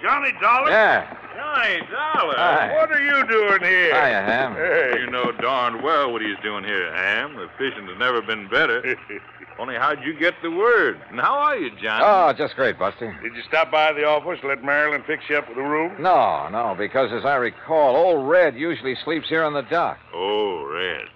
Johnny 0.02 0.32
Dollar? 0.42 0.70
Yeah. 0.70 1.16
Johnny 1.36 1.80
Dollar, 1.92 2.36
Hi. 2.36 2.74
what 2.76 2.92
are 2.92 3.02
you 3.02 3.26
doing 3.28 3.62
here? 3.62 3.94
Hiya, 3.94 4.22
Ham. 4.24 4.54
Hey. 4.56 5.00
You 5.00 5.10
know 5.12 5.32
darn 5.32 5.82
well 5.82 6.12
what 6.12 6.22
he's 6.22 6.38
doing 6.44 6.64
here, 6.64 6.94
Ham. 6.94 7.36
The 7.36 7.48
fishing 7.58 7.88
has 7.88 7.98
never 7.98 8.22
been 8.22 8.48
better. 8.50 8.96
Only 9.60 9.76
how'd 9.76 10.04
you 10.04 10.18
get 10.18 10.36
the 10.42 10.52
word? 10.52 11.00
And 11.12 11.20
how 11.20 11.34
are 11.34 11.58
you, 11.58 11.70
Johnny? 11.82 12.04
Oh, 12.06 12.34
just 12.38 12.56
great, 12.56 12.80
Buster. 12.80 13.18
Did 13.22 13.36
you 13.36 13.44
stop 13.48 13.72
by 13.72 13.92
the 13.92 14.06
office, 14.06 14.40
let 14.44 14.64
Marilyn 14.64 15.04
fix 15.06 15.24
you 15.30 15.38
up 15.38 15.50
with 15.50 15.58
a 15.58 15.62
room? 15.62 16.02
No, 16.02 16.48
no, 16.50 16.76
because 16.78 17.12
as 17.12 17.26
I 17.26 17.36
recall, 17.36 17.96
old 17.98 18.30
Red 18.30 18.56
usually 18.56 18.96
sleeps 19.04 19.28
here 19.28 19.44
on 19.44 19.54
the 19.54 19.64
dock. 19.64 19.98
Oh, 20.14 20.66
Red. 20.66 21.08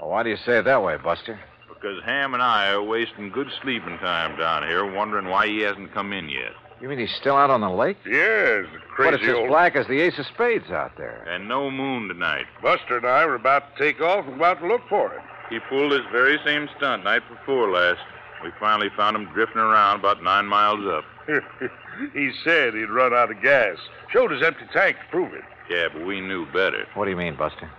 Oh, 0.00 0.08
why 0.08 0.22
do 0.22 0.30
you 0.30 0.36
say 0.38 0.58
it 0.58 0.64
that 0.64 0.82
way, 0.82 0.96
Buster? 0.96 1.38
Because 1.86 2.02
Ham 2.02 2.34
and 2.34 2.42
I 2.42 2.70
are 2.70 2.82
wasting 2.82 3.30
good 3.30 3.46
sleeping 3.62 3.96
time 3.98 4.36
down 4.36 4.66
here, 4.66 4.84
wondering 4.84 5.28
why 5.28 5.46
he 5.46 5.60
hasn't 5.60 5.94
come 5.94 6.12
in 6.12 6.28
yet. 6.28 6.50
You 6.80 6.88
mean 6.88 6.98
he's 6.98 7.14
still 7.20 7.36
out 7.36 7.48
on 7.48 7.60
the 7.60 7.70
lake? 7.70 7.96
Yes, 8.04 8.64
crazy 8.88 9.10
but 9.10 9.14
it's 9.14 9.22
as 9.22 9.34
old... 9.34 9.48
black 9.48 9.76
as 9.76 9.86
the 9.86 10.00
ace 10.00 10.18
of 10.18 10.26
spades 10.26 10.68
out 10.72 10.96
there. 10.96 11.22
And 11.28 11.46
no 11.46 11.70
moon 11.70 12.08
tonight. 12.08 12.46
Buster 12.60 12.96
and 12.96 13.06
I 13.06 13.24
were 13.24 13.36
about 13.36 13.76
to 13.76 13.84
take 13.84 14.00
off 14.00 14.26
and 14.26 14.34
about 14.34 14.58
to 14.62 14.66
look 14.66 14.80
for 14.88 15.12
him. 15.12 15.22
He 15.48 15.60
pulled 15.60 15.92
this 15.92 16.04
very 16.10 16.40
same 16.44 16.68
stunt 16.76 17.04
night 17.04 17.22
before 17.28 17.70
last. 17.70 18.00
We 18.42 18.50
finally 18.58 18.90
found 18.96 19.14
him 19.14 19.26
drifting 19.26 19.62
around 19.62 20.00
about 20.00 20.24
nine 20.24 20.46
miles 20.46 20.84
up. 20.88 21.04
he 22.14 22.32
said 22.42 22.74
he'd 22.74 22.90
run 22.90 23.14
out 23.14 23.30
of 23.30 23.40
gas. 23.42 23.78
Showed 24.12 24.32
his 24.32 24.42
empty 24.42 24.64
tank 24.72 24.96
to 24.96 25.04
prove 25.12 25.32
it. 25.34 25.44
Yeah, 25.70 25.86
but 25.92 26.04
we 26.04 26.20
knew 26.20 26.46
better. 26.46 26.84
What 26.94 27.04
do 27.04 27.12
you 27.12 27.16
mean, 27.16 27.36
Buster? 27.36 27.70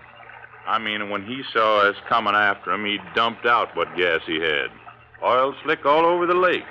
I 0.68 0.80
mean, 0.80 1.10
when 1.10 1.26
he 1.26 1.44
saw 1.54 1.80
us 1.80 1.96
coming 2.10 2.36
after 2.36 2.74
him, 2.74 2.86
he 2.86 3.00
dumped 3.16 3.46
out 3.46 3.76
what 3.76 3.96
gas 3.96 4.22
he 4.26 4.40
had. 4.40 4.68
Oil 5.24 5.56
slick 5.64 5.86
all 5.86 6.06
over 6.06 6.26
the 6.26 6.34
lake. 6.34 6.66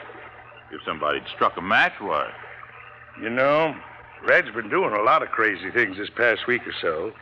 If 0.70 0.82
somebody'd 0.84 1.24
struck 1.34 1.56
a 1.56 1.62
match, 1.62 1.94
why? 1.98 2.30
You 3.20 3.30
know, 3.30 3.74
Red's 4.26 4.50
been 4.50 4.68
doing 4.68 4.92
a 4.92 5.02
lot 5.02 5.22
of 5.22 5.30
crazy 5.30 5.70
things 5.70 5.96
this 5.96 6.10
past 6.10 6.46
week 6.46 6.66
or 6.66 6.74
so. 6.80 7.12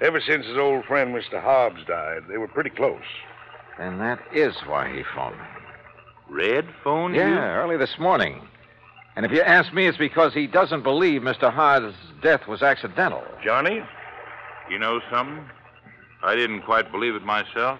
Ever 0.00 0.20
since 0.20 0.46
his 0.46 0.58
old 0.58 0.84
friend 0.84 1.14
Mr. 1.14 1.42
Hobbs 1.42 1.84
died, 1.86 2.24
they 2.28 2.36
were 2.36 2.46
pretty 2.46 2.70
close. 2.70 3.00
And 3.78 4.00
that 4.00 4.20
is 4.32 4.54
why 4.66 4.92
he 4.92 5.02
phoned 5.14 5.38
me. 5.38 5.44
Red 6.28 6.66
phoned 6.84 7.14
you? 7.14 7.22
Yeah, 7.22 7.54
early 7.54 7.76
this 7.78 7.98
morning. 7.98 8.42
And 9.16 9.24
if 9.24 9.32
you 9.32 9.40
ask 9.40 9.72
me, 9.72 9.86
it's 9.86 9.98
because 9.98 10.34
he 10.34 10.46
doesn't 10.46 10.82
believe 10.82 11.22
Mr. 11.22 11.52
Hobbs' 11.52 11.94
death 12.22 12.46
was 12.46 12.62
accidental. 12.62 13.24
Johnny? 13.42 13.82
You 14.70 14.78
know 14.78 15.00
something? 15.10 15.44
I 16.22 16.34
didn't 16.34 16.62
quite 16.62 16.90
believe 16.90 17.14
it 17.14 17.24
myself. 17.24 17.78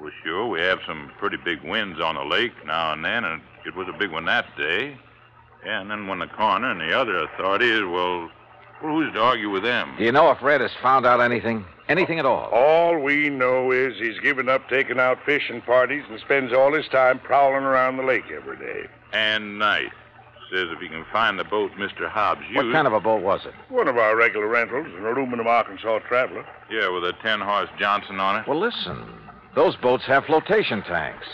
Well, 0.00 0.10
sure, 0.24 0.46
we 0.46 0.60
have 0.60 0.80
some 0.86 1.10
pretty 1.18 1.36
big 1.36 1.62
winds 1.62 2.00
on 2.00 2.14
the 2.14 2.24
lake 2.24 2.52
now 2.66 2.92
and 2.92 3.04
then, 3.04 3.24
and 3.24 3.42
it 3.66 3.76
was 3.76 3.88
a 3.88 3.96
big 3.96 4.10
one 4.10 4.24
that 4.24 4.46
day. 4.56 4.96
Yeah, 5.64 5.80
and 5.80 5.90
then 5.90 6.08
when 6.08 6.18
the 6.18 6.26
coroner 6.26 6.70
and 6.70 6.80
the 6.80 6.98
other 6.98 7.18
authorities, 7.18 7.82
well, 7.84 8.30
well, 8.82 8.94
who's 8.94 9.12
to 9.12 9.20
argue 9.20 9.48
with 9.48 9.62
them? 9.62 9.94
Do 9.96 10.04
you 10.04 10.10
know 10.10 10.30
if 10.32 10.42
Red 10.42 10.60
has 10.60 10.72
found 10.82 11.06
out 11.06 11.20
anything? 11.20 11.64
Anything 11.88 12.18
at 12.18 12.26
all? 12.26 12.48
All 12.50 12.98
we 12.98 13.28
know 13.28 13.70
is 13.70 13.96
he's 13.96 14.18
given 14.18 14.48
up 14.48 14.68
taking 14.68 14.98
out 14.98 15.18
fishing 15.24 15.60
parties 15.60 16.02
and 16.10 16.18
spends 16.18 16.52
all 16.52 16.72
his 16.72 16.88
time 16.88 17.20
prowling 17.20 17.64
around 17.64 17.96
the 17.96 18.02
lake 18.02 18.24
every 18.34 18.56
day. 18.56 18.88
And 19.12 19.58
night. 19.58 19.92
Says 20.52 20.68
if 20.70 20.80
he 20.80 20.88
can 20.88 21.06
find 21.10 21.38
the 21.38 21.44
boat 21.44 21.72
Mr. 21.78 22.10
Hobbs 22.10 22.42
used. 22.42 22.56
What 22.56 22.72
kind 22.72 22.86
of 22.86 22.92
a 22.92 23.00
boat 23.00 23.22
was 23.22 23.40
it? 23.46 23.54
One 23.70 23.88
of 23.88 23.96
our 23.96 24.14
regular 24.14 24.46
rentals, 24.46 24.86
an 24.98 25.06
aluminum 25.06 25.46
Arkansas 25.46 26.00
Traveler. 26.00 26.44
Yeah, 26.70 26.90
with 26.90 27.04
a 27.04 27.14
10 27.22 27.40
horse 27.40 27.70
Johnson 27.78 28.20
on 28.20 28.40
it. 28.40 28.46
Well, 28.46 28.60
listen. 28.60 29.02
Those 29.54 29.76
boats 29.76 30.04
have 30.04 30.26
flotation 30.26 30.82
tanks. 30.82 31.26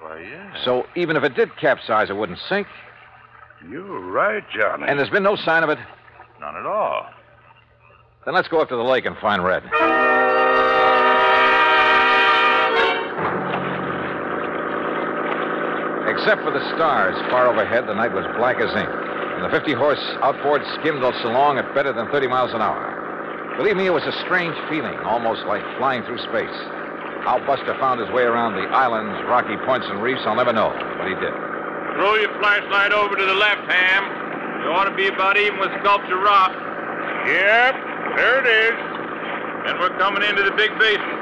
Why, 0.00 0.20
yeah. 0.20 0.62
So 0.62 0.84
even 0.94 1.16
if 1.16 1.24
it 1.24 1.36
did 1.36 1.56
capsize, 1.56 2.10
it 2.10 2.16
wouldn't 2.16 2.38
sink. 2.50 2.66
You're 3.66 4.00
right, 4.10 4.44
Johnny. 4.54 4.84
And 4.86 4.98
there's 4.98 5.10
been 5.10 5.22
no 5.22 5.36
sign 5.36 5.62
of 5.62 5.70
it. 5.70 5.78
None 6.38 6.54
at 6.54 6.66
all. 6.66 7.06
Then 8.26 8.34
let's 8.34 8.48
go 8.48 8.60
up 8.60 8.68
to 8.68 8.76
the 8.76 8.82
lake 8.82 9.06
and 9.06 9.16
find 9.16 9.42
Red. 9.42 9.62
Except 16.28 16.44
for 16.44 16.52
the 16.52 16.76
stars 16.76 17.16
far 17.32 17.48
overhead, 17.48 17.88
the 17.88 17.96
night 17.96 18.12
was 18.12 18.28
black 18.36 18.60
as 18.60 18.68
ink. 18.76 18.92
And 19.40 19.48
the 19.48 19.48
50 19.48 19.72
horse 19.72 20.04
outboard 20.20 20.60
skimmed 20.76 21.00
us 21.00 21.16
along 21.24 21.56
at 21.56 21.64
better 21.72 21.88
than 21.88 22.04
30 22.12 22.28
miles 22.28 22.52
an 22.52 22.60
hour. 22.60 23.56
Believe 23.56 23.80
me, 23.80 23.88
it 23.88 23.96
was 23.96 24.04
a 24.04 24.12
strange 24.28 24.52
feeling, 24.68 24.92
almost 25.08 25.48
like 25.48 25.64
flying 25.80 26.04
through 26.04 26.20
space. 26.28 26.52
How 27.24 27.40
Buster 27.48 27.72
found 27.80 28.04
his 28.04 28.12
way 28.12 28.28
around 28.28 28.60
the 28.60 28.68
islands, 28.68 29.16
rocky 29.24 29.56
points, 29.64 29.88
and 29.88 30.04
reefs, 30.04 30.20
I'll 30.28 30.36
never 30.36 30.52
know, 30.52 30.68
but 31.00 31.08
he 31.08 31.16
did. 31.16 31.32
Throw 31.96 32.20
your 32.20 32.36
flashlight 32.44 32.92
over 32.92 33.16
to 33.16 33.24
the 33.24 33.38
left, 33.40 33.64
Ham. 33.64 34.04
You 34.60 34.76
ought 34.76 34.84
to 34.84 34.92
be 34.92 35.08
about 35.08 35.40
even 35.40 35.56
with 35.56 35.72
Sculpture 35.80 36.20
Rock. 36.20 36.52
Yep, 37.24 37.72
there 38.20 38.44
it 38.44 38.48
is. 38.68 38.76
And 39.64 39.80
we're 39.80 39.96
coming 39.96 40.20
into 40.28 40.44
the 40.44 40.52
big 40.60 40.76
basin. 40.76 41.17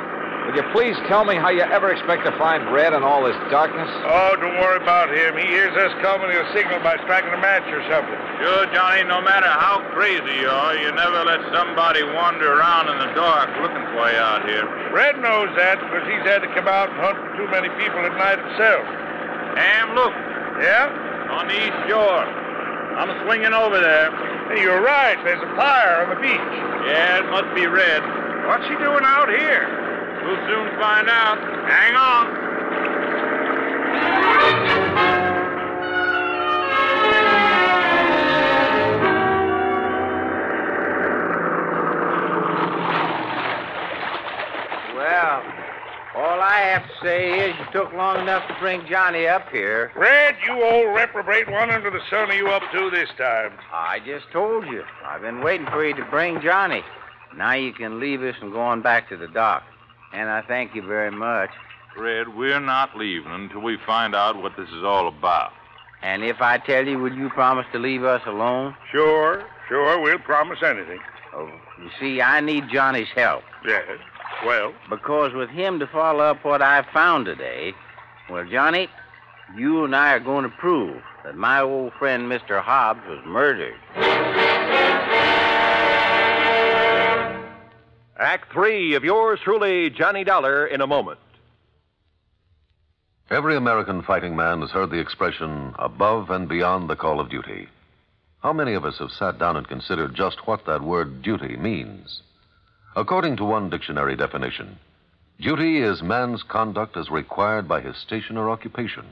Will 0.46 0.54
you 0.54 0.62
please 0.70 0.94
tell 1.10 1.26
me 1.26 1.34
how 1.34 1.50
you 1.50 1.66
ever 1.66 1.90
expect 1.90 2.22
to 2.22 2.30
find 2.38 2.70
Red 2.70 2.94
in 2.94 3.02
all 3.02 3.26
this 3.26 3.34
darkness? 3.50 3.90
Oh, 4.06 4.38
don't 4.38 4.54
worry 4.62 4.78
about 4.78 5.10
him. 5.10 5.34
He 5.34 5.42
hears 5.50 5.74
us 5.74 5.90
coming. 6.00 6.30
He'll 6.30 6.46
signal 6.54 6.78
by 6.86 6.94
striking 7.02 7.34
a 7.34 7.42
match 7.42 7.66
or 7.66 7.82
something. 7.90 8.14
Sure, 8.38 8.62
Johnny, 8.70 9.02
no 9.10 9.18
matter 9.20 9.50
how 9.50 9.82
crazy 9.90 10.38
you 10.38 10.46
are, 10.46 10.78
you 10.78 10.86
never 10.94 11.26
let 11.26 11.42
somebody 11.50 12.06
wander 12.14 12.46
around 12.62 12.86
in 12.94 12.96
the 13.02 13.10
dark 13.18 13.50
looking 13.58 13.84
for 13.90 14.06
you 14.06 14.22
out 14.22 14.46
here. 14.46 14.62
Red 14.94 15.18
knows 15.18 15.50
that 15.58 15.82
because 15.82 16.06
he's 16.06 16.22
had 16.22 16.46
to 16.46 16.50
come 16.54 16.70
out 16.70 16.94
and 16.94 16.98
hunt 17.02 17.18
for 17.18 17.30
too 17.42 17.50
many 17.50 17.66
people 17.82 17.98
at 18.06 18.14
night 18.14 18.38
himself. 18.38 18.86
Ham, 19.58 19.98
look, 19.98 20.14
Yeah? 20.62 20.86
on 21.36 21.50
the 21.50 21.58
east 21.58 21.80
shore. 21.90 22.22
I'm 22.94 23.10
swinging 23.26 23.52
over 23.52 23.82
there. 23.82 24.14
Hey, 24.54 24.62
you're 24.62 24.80
right. 24.80 25.18
There's 25.26 25.42
a 25.42 25.52
fire 25.58 26.06
on 26.06 26.14
the 26.14 26.20
beach. 26.22 26.54
Yeah, 26.86 27.18
it 27.18 27.26
must 27.34 27.50
be 27.58 27.66
Red. 27.66 28.00
What's 28.46 28.62
he 28.70 28.78
doing 28.78 29.02
out 29.02 29.28
here? 29.28 29.66
We'll 30.26 30.35
soon 30.49 30.68
find 30.80 31.09
out. 31.09 31.38
Hang 31.68 31.95
on. 31.95 32.26
Well, 44.97 45.42
all 46.16 46.40
I 46.40 46.59
have 46.59 46.83
to 46.83 46.95
say 47.00 47.50
is 47.50 47.56
you 47.61 47.66
took 47.71 47.92
long 47.92 48.18
enough 48.18 48.49
to 48.49 48.56
bring 48.59 48.85
Johnny 48.88 49.28
up 49.28 49.49
here. 49.52 49.92
Red, 49.95 50.35
you 50.45 50.61
old 50.61 50.92
reprobate, 50.92 51.49
what 51.49 51.71
under 51.71 51.88
the 51.92 52.00
sun 52.11 52.33
are 52.33 52.35
you 52.35 52.49
up 52.49 52.64
to 52.73 52.90
this 52.90 53.11
time? 53.16 53.52
I 53.73 54.00
just 54.04 54.28
told 54.33 54.66
you. 54.66 54.83
I've 55.04 55.23
been 55.23 55.40
waiting 55.42 55.68
for 55.68 55.87
you 55.87 55.95
to 55.95 56.04
bring 56.06 56.40
Johnny. 56.40 56.83
Now 57.37 57.52
you 57.52 57.73
can 57.73 58.00
leave 58.00 58.23
us 58.23 58.35
and 58.42 58.50
go 58.50 58.61
on 58.61 58.83
back 58.83 59.09
to 59.11 59.16
the 59.16 59.28
dock. 59.28 59.62
And 60.12 60.28
I 60.30 60.42
thank 60.42 60.75
you 60.75 60.82
very 60.82 61.10
much. 61.10 61.50
Red, 61.96 62.36
we're 62.36 62.60
not 62.60 62.96
leaving 62.96 63.32
until 63.32 63.60
we 63.60 63.78
find 63.86 64.14
out 64.14 64.42
what 64.42 64.56
this 64.56 64.68
is 64.68 64.84
all 64.84 65.08
about. 65.08 65.52
And 66.02 66.22
if 66.22 66.40
I 66.40 66.58
tell 66.58 66.86
you, 66.86 66.98
will 66.98 67.14
you 67.14 67.30
promise 67.30 67.66
to 67.72 67.78
leave 67.78 68.04
us 68.04 68.22
alone? 68.26 68.75
Sure, 68.92 69.42
sure, 69.68 70.00
we'll 70.00 70.18
promise 70.18 70.58
anything. 70.62 71.00
Oh, 71.34 71.50
you 71.82 71.90
see, 71.98 72.20
I 72.20 72.40
need 72.40 72.64
Johnny's 72.70 73.08
help. 73.14 73.42
Yes. 73.66 73.98
Well, 74.44 74.75
Because 74.90 75.32
with 75.32 75.48
him 75.50 75.78
to 75.78 75.86
follow 75.86 76.25
up 76.25 76.44
what 76.44 76.60
I 76.60 76.84
found 76.92 77.25
today, 77.25 77.72
well, 78.28 78.44
Johnny, 78.44 78.88
you 79.56 79.84
and 79.84 79.96
I 79.96 80.12
are 80.12 80.20
going 80.20 80.42
to 80.44 80.50
prove 80.56 81.00
that 81.25 81.36
my 81.36 81.60
old 81.60 81.92
friend 81.94 82.30
Mr. 82.30 82.60
Hobbs 82.60 83.00
was 83.08 83.20
murdered. 83.25 83.75
Act 88.18 88.50
three 88.50 88.94
of 88.94 89.04
yours 89.04 89.40
truly, 89.44 89.90
Johnny 89.90 90.25
Dollar, 90.25 90.66
in 90.66 90.80
a 90.80 90.87
moment. 90.87 91.20
Every 93.30 93.56
American 93.56 94.02
fighting 94.02 94.35
man 94.35 94.62
has 94.62 94.70
heard 94.70 94.90
the 94.90 95.00
expression 95.00 95.75
above 95.78 96.30
and 96.30 96.49
beyond 96.49 96.88
the 96.88 96.96
call 96.96 97.20
of 97.20 97.28
duty. 97.28 97.68
How 98.42 98.54
many 98.54 98.73
of 98.73 98.87
us 98.87 98.99
have 99.00 99.11
sat 99.11 99.38
down 99.38 99.56
and 99.56 99.68
considered 99.68 100.14
just 100.14 100.46
what 100.46 100.64
that 100.64 100.80
word 100.80 101.20
duty 101.23 101.56
means? 101.56 102.23
According 102.94 103.37
to 103.37 103.44
one 103.44 103.68
dictionary 103.68 104.16
definition, 104.16 104.78
duty 105.38 105.78
is 105.78 106.02
man's 106.02 106.42
conduct 106.42 106.96
as 106.96 107.11
required 107.11 107.68
by 107.68 107.82
his 107.82 107.96
station 107.99 108.38
or 108.38 108.49
occupation, 108.49 109.04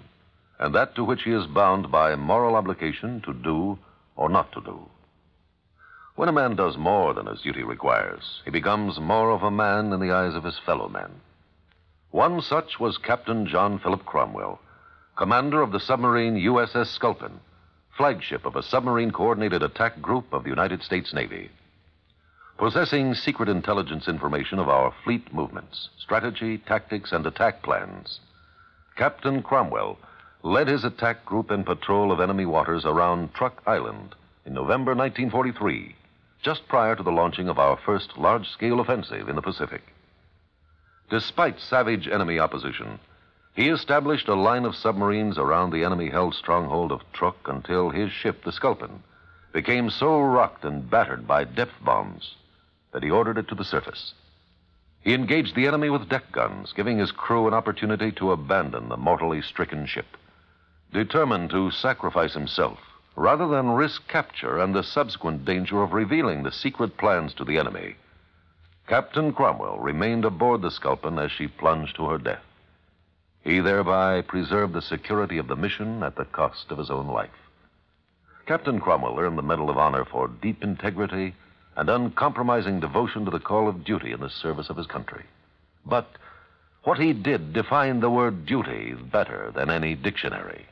and 0.59 0.75
that 0.75 0.95
to 0.95 1.05
which 1.05 1.25
he 1.25 1.33
is 1.33 1.47
bound 1.47 1.91
by 1.91 2.15
moral 2.15 2.57
obligation 2.57 3.21
to 3.23 3.35
do 3.35 3.79
or 4.17 4.31
not 4.31 4.51
to 4.53 4.63
do. 4.63 4.89
When 6.17 6.29
a 6.29 6.33
man 6.33 6.55
does 6.55 6.77
more 6.77 7.13
than 7.13 7.27
his 7.27 7.41
duty 7.41 7.65
requires, 7.65 8.41
he 8.45 8.51
becomes 8.53 9.01
more 9.01 9.33
of 9.33 9.43
a 9.43 9.51
man 9.51 9.93
in 9.93 9.99
the 9.99 10.13
eyes 10.13 10.37
of 10.37 10.45
his 10.45 10.57
fellow 10.61 10.89
men. 10.89 11.11
One 12.13 12.41
such 12.41 12.79
was 12.79 12.99
Captain 12.99 13.49
John 13.49 13.81
Philip 13.81 14.07
Cromwell, 14.07 14.61
commander 15.17 15.61
of 15.61 15.73
the 15.73 15.81
submarine 15.81 16.37
USS 16.37 16.87
Sculpin, 16.87 17.41
flagship 17.97 18.47
of 18.47 18.55
a 18.55 18.63
submarine 18.63 19.11
coordinated 19.11 19.65
attack 19.65 20.01
group 20.01 20.33
of 20.33 20.45
the 20.45 20.51
United 20.51 20.85
States 20.85 21.13
Navy. 21.13 21.51
Possessing 22.59 23.15
secret 23.15 23.49
intelligence 23.49 24.07
information 24.07 24.61
of 24.61 24.69
our 24.69 24.95
fleet 25.03 25.35
movements, 25.35 25.89
strategy, 25.99 26.59
tactics, 26.59 27.11
and 27.11 27.27
attack 27.27 27.61
plans, 27.61 28.21
Captain 28.97 29.43
Cromwell 29.43 29.99
led 30.45 30.69
his 30.69 30.85
attack 30.85 31.25
group 31.25 31.51
in 31.51 31.65
patrol 31.65 32.13
of 32.13 32.21
enemy 32.21 32.47
waters 32.47 32.85
around 32.85 33.35
Truk 33.35 33.61
Island 33.67 34.15
in 34.47 34.55
November 34.55 34.95
1943 34.95 35.97
just 36.45 36.69
prior 36.69 36.95
to 36.95 37.03
the 37.03 37.11
launching 37.11 37.49
of 37.49 37.59
our 37.59 37.77
first 37.79 38.19
large 38.19 38.47
scale 38.51 38.79
offensive 38.79 39.31
in 39.31 39.35
the 39.35 39.43
Pacific. 39.43 39.83
Despite 41.09 41.59
savage 41.59 42.07
enemy 42.07 42.39
opposition, 42.39 42.99
he 43.55 43.71
established 43.71 44.29
a 44.29 44.35
line 44.35 44.67
of 44.67 44.77
submarines 44.77 45.39
around 45.39 45.71
the 45.71 45.85
enemy 45.85 46.11
held 46.11 46.35
stronghold 46.35 46.93
of 46.93 47.01
Truk 47.15 47.37
until 47.47 47.89
his 47.89 48.13
ship, 48.13 48.45
the 48.45 48.53
Sculpin, 48.53 49.03
became 49.53 49.89
so 49.89 50.21
rocked 50.21 50.65
and 50.65 50.91
battered 50.91 51.27
by 51.27 51.45
depth 51.45 51.83
bombs 51.83 52.35
that 52.93 53.03
he 53.03 53.11
ordered 53.11 53.39
it 53.39 53.49
to 53.49 53.55
the 53.55 53.65
surface. 53.65 54.13
He 55.01 55.15
engaged 55.15 55.55
the 55.55 55.67
enemy 55.67 55.89
with 55.89 56.09
deck 56.09 56.31
guns, 56.31 56.73
giving 56.75 56.99
his 56.99 57.13
crew 57.13 57.49
an 57.49 57.55
opportunity 57.55 58.13
to 58.13 58.33
abandon 58.33 58.89
the 58.89 58.97
mortally 58.97 59.41
stricken 59.41 59.87
ship. 59.87 60.17
Determined 60.93 61.51
to 61.51 61.71
sacrifice 61.71 62.35
himself 62.35 62.79
rather 63.17 63.47
than 63.47 63.71
risk 63.71 64.07
capture 64.09 64.59
and 64.59 64.75
the 64.75 64.83
subsequent 64.83 65.45
danger 65.45 65.83
of 65.83 65.93
revealing 65.93 66.43
the 66.43 66.53
secret 66.53 66.97
plans 66.97 67.35
to 67.35 67.45
the 67.45 67.59
enemy, 67.59 67.95
Captain 68.87 69.33
Cromwell 69.33 69.79
remained 69.79 70.25
aboard 70.25 70.61
the 70.61 70.71
Sculpin 70.71 71.19
as 71.19 71.33
she 71.33 71.49
plunged 71.49 71.97
to 71.97 72.07
her 72.07 72.19
death. 72.19 72.43
He 73.43 73.61
thereby 73.61 74.23
preserved 74.23 74.73
the 74.73 74.83
security 74.83 75.39
of 75.39 75.49
the 75.49 75.57
mission 75.57 76.03
at 76.03 76.17
the 76.17 76.25
cost 76.25 76.71
of 76.71 76.79
his 76.79 76.91
own 76.91 77.07
life. 77.07 77.31
Captain 78.47 78.81
Cromwell 78.81 79.19
earned 79.19 79.39
the 79.39 79.43
Medal 79.43 79.71
of 79.71 79.79
Honor 79.79 80.05
for 80.05 80.29
deep 80.29 80.63
integrity 80.63 81.35
and 81.77 81.89
uncompromising 81.89 82.81
devotion 82.81 83.25
to 83.25 83.31
the 83.31 83.41
call 83.41 83.69
of 83.69 83.85
duty 83.85 84.13
in 84.13 84.21
the 84.21 84.31
service 84.31 84.69
of 84.69 84.77
his 84.77 84.87
country. 84.87 85.25
But 85.87 86.07
what 86.85 86.99
he 86.99 87.13
did 87.13 87.53
defined 87.53 88.03
the 88.03 88.11
word 88.11 88.45
duty 88.45 88.95
better 88.95 89.51
than 89.55 89.71
any 89.71 89.95
dictionary. 89.95 90.67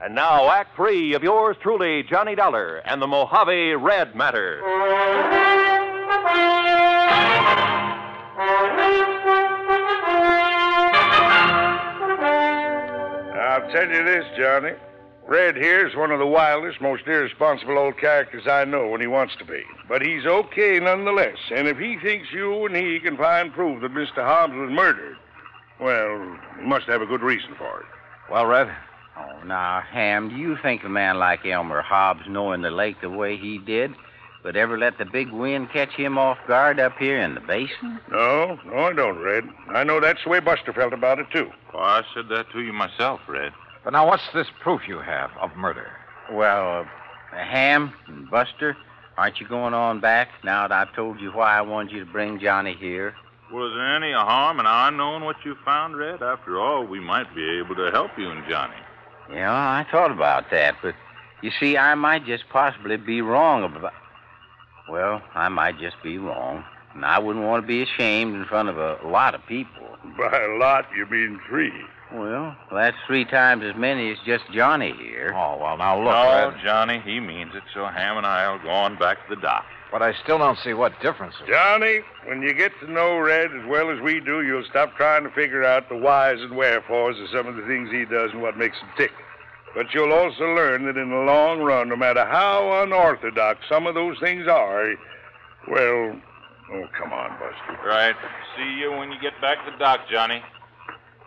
And 0.00 0.14
now, 0.14 0.48
Act 0.50 0.76
Three 0.76 1.14
of 1.14 1.24
yours 1.24 1.56
truly, 1.60 2.04
Johnny 2.04 2.36
Dollar 2.36 2.76
and 2.76 3.02
the 3.02 3.06
Mojave 3.08 3.74
Red 3.74 4.14
Matter. 4.14 4.62
I'll 13.34 13.72
tell 13.72 13.90
you 13.90 14.04
this, 14.04 14.24
Johnny. 14.38 14.70
Red 15.26 15.56
here's 15.56 15.96
one 15.96 16.12
of 16.12 16.20
the 16.20 16.26
wildest, 16.26 16.80
most 16.80 17.02
irresponsible 17.06 17.76
old 17.76 17.98
characters 17.98 18.46
I 18.46 18.64
know 18.64 18.86
when 18.86 19.00
he 19.00 19.08
wants 19.08 19.34
to 19.40 19.44
be. 19.44 19.62
But 19.88 20.00
he's 20.00 20.24
okay 20.24 20.78
nonetheless. 20.78 21.36
And 21.52 21.66
if 21.66 21.76
he 21.76 21.98
thinks 21.98 22.28
you 22.32 22.66
and 22.66 22.76
he 22.76 23.00
can 23.00 23.16
find 23.16 23.52
proof 23.52 23.82
that 23.82 23.92
Mr. 23.92 24.24
Hobbs 24.24 24.54
was 24.54 24.70
murdered, 24.70 25.16
well, 25.80 26.38
he 26.60 26.66
must 26.66 26.86
have 26.86 27.02
a 27.02 27.06
good 27.06 27.20
reason 27.20 27.56
for 27.58 27.80
it. 27.80 27.86
Well, 28.30 28.46
Red? 28.46 28.70
Oh, 29.18 29.44
now, 29.44 29.80
Ham, 29.90 30.28
do 30.28 30.36
you 30.36 30.56
think 30.62 30.84
a 30.84 30.88
man 30.88 31.18
like 31.18 31.44
Elmer 31.44 31.82
Hobbs, 31.82 32.22
knowing 32.28 32.62
the 32.62 32.70
lake 32.70 33.00
the 33.00 33.10
way 33.10 33.36
he 33.36 33.58
did, 33.58 33.94
would 34.44 34.56
ever 34.56 34.78
let 34.78 34.98
the 34.98 35.04
big 35.04 35.30
wind 35.30 35.70
catch 35.72 35.92
him 35.92 36.16
off 36.16 36.38
guard 36.46 36.78
up 36.78 36.96
here 36.98 37.20
in 37.20 37.34
the 37.34 37.40
basin? 37.40 38.00
No, 38.10 38.58
no, 38.64 38.78
I 38.78 38.92
don't, 38.92 39.18
Red. 39.18 39.44
I 39.70 39.84
know 39.84 40.00
that's 40.00 40.22
the 40.24 40.30
way 40.30 40.40
Buster 40.40 40.72
felt 40.72 40.92
about 40.92 41.18
it, 41.18 41.26
too. 41.32 41.50
Well, 41.74 41.82
I 41.82 42.02
said 42.14 42.28
that 42.30 42.50
to 42.52 42.60
you 42.60 42.72
myself, 42.72 43.20
Red. 43.28 43.52
But 43.84 43.92
now, 43.92 44.06
what's 44.06 44.22
this 44.32 44.46
proof 44.60 44.82
you 44.86 44.98
have 45.00 45.30
of 45.40 45.56
murder? 45.56 45.90
Well, 46.30 46.80
uh, 46.80 47.36
Ham 47.36 47.92
and 48.06 48.30
Buster, 48.30 48.76
aren't 49.16 49.40
you 49.40 49.48
going 49.48 49.74
on 49.74 50.00
back 50.00 50.28
now 50.44 50.68
that 50.68 50.74
I've 50.88 50.94
told 50.94 51.20
you 51.20 51.30
why 51.32 51.58
I 51.58 51.62
wanted 51.62 51.92
you 51.92 52.04
to 52.04 52.10
bring 52.10 52.38
Johnny 52.38 52.76
here? 52.78 53.14
Was 53.50 53.72
there 53.74 53.96
any 53.96 54.12
harm 54.12 54.60
in 54.60 54.66
our 54.66 54.90
knowing 54.90 55.24
what 55.24 55.36
you 55.44 55.56
found, 55.64 55.96
Red? 55.96 56.22
After 56.22 56.60
all, 56.60 56.84
we 56.84 57.00
might 57.00 57.34
be 57.34 57.58
able 57.58 57.74
to 57.76 57.90
help 57.90 58.10
you 58.18 58.30
and 58.30 58.46
Johnny. 58.48 58.76
Yeah, 59.32 59.52
I 59.52 59.86
thought 59.90 60.10
about 60.10 60.50
that, 60.50 60.76
but 60.82 60.94
you 61.42 61.50
see, 61.60 61.76
I 61.76 61.94
might 61.94 62.24
just 62.24 62.48
possibly 62.50 62.96
be 62.96 63.20
wrong 63.20 63.64
about. 63.64 63.92
Well, 64.88 65.22
I 65.34 65.48
might 65.48 65.78
just 65.78 65.96
be 66.02 66.18
wrong. 66.18 66.64
And 66.94 67.04
I 67.04 67.18
wouldn't 67.18 67.44
want 67.44 67.62
to 67.62 67.66
be 67.66 67.82
ashamed 67.82 68.34
in 68.34 68.44
front 68.46 68.68
of 68.70 68.78
a 68.78 68.98
lot 69.06 69.34
of 69.34 69.44
people. 69.46 69.86
By 70.16 70.42
a 70.42 70.56
lot, 70.58 70.86
you 70.96 71.04
mean 71.06 71.38
three. 71.48 71.72
Well, 72.12 72.56
that's 72.72 72.96
three 73.06 73.26
times 73.26 73.62
as 73.64 73.76
many 73.76 74.10
as 74.10 74.16
just 74.24 74.44
Johnny 74.50 74.94
here. 74.98 75.34
Oh, 75.36 75.58
well, 75.60 75.76
now 75.76 75.98
look, 75.98 76.14
no, 76.14 76.48
Red. 76.50 76.64
Johnny, 76.64 77.00
he 77.04 77.20
means 77.20 77.54
it, 77.54 77.62
so 77.74 77.84
Ham 77.84 78.16
and 78.16 78.26
I'll 78.26 78.58
go 78.60 78.70
on 78.70 78.96
back 78.98 79.18
to 79.28 79.34
the 79.34 79.40
dock. 79.42 79.66
But 79.92 80.00
I 80.02 80.14
still 80.22 80.38
don't 80.38 80.58
see 80.58 80.72
what 80.72 80.98
difference. 81.02 81.34
it- 81.42 81.48
Johnny, 81.50 82.00
when 82.24 82.40
you 82.40 82.54
get 82.54 82.72
to 82.80 82.90
know 82.90 83.18
Red 83.18 83.54
as 83.54 83.66
well 83.66 83.90
as 83.90 84.00
we 84.00 84.20
do, 84.20 84.40
you'll 84.42 84.64
stop 84.64 84.96
trying 84.96 85.24
to 85.24 85.30
figure 85.30 85.64
out 85.64 85.90
the 85.90 85.96
whys 85.96 86.40
and 86.40 86.56
wherefores 86.56 87.18
of 87.20 87.28
some 87.28 87.46
of 87.46 87.56
the 87.56 87.62
things 87.66 87.90
he 87.90 88.06
does 88.06 88.32
and 88.32 88.40
what 88.40 88.56
makes 88.56 88.78
him 88.78 88.88
tick. 88.96 89.12
But 89.74 89.94
you'll 89.94 90.12
also 90.12 90.44
learn 90.54 90.86
that 90.86 90.96
in 90.96 91.10
the 91.10 91.16
long 91.16 91.60
run, 91.60 91.88
no 91.88 91.96
matter 91.96 92.24
how 92.24 92.82
unorthodox 92.82 93.60
some 93.68 93.86
of 93.86 93.94
those 93.94 94.18
things 94.18 94.46
are, 94.48 94.94
well, 95.68 96.20
oh, 96.72 96.84
come 96.98 97.12
on, 97.12 97.30
Buster. 97.38 97.86
Right. 97.86 98.14
See 98.56 98.80
you 98.80 98.92
when 98.92 99.12
you 99.12 99.20
get 99.20 99.38
back 99.40 99.64
to 99.64 99.70
the 99.70 99.78
dock, 99.78 100.00
Johnny. 100.10 100.42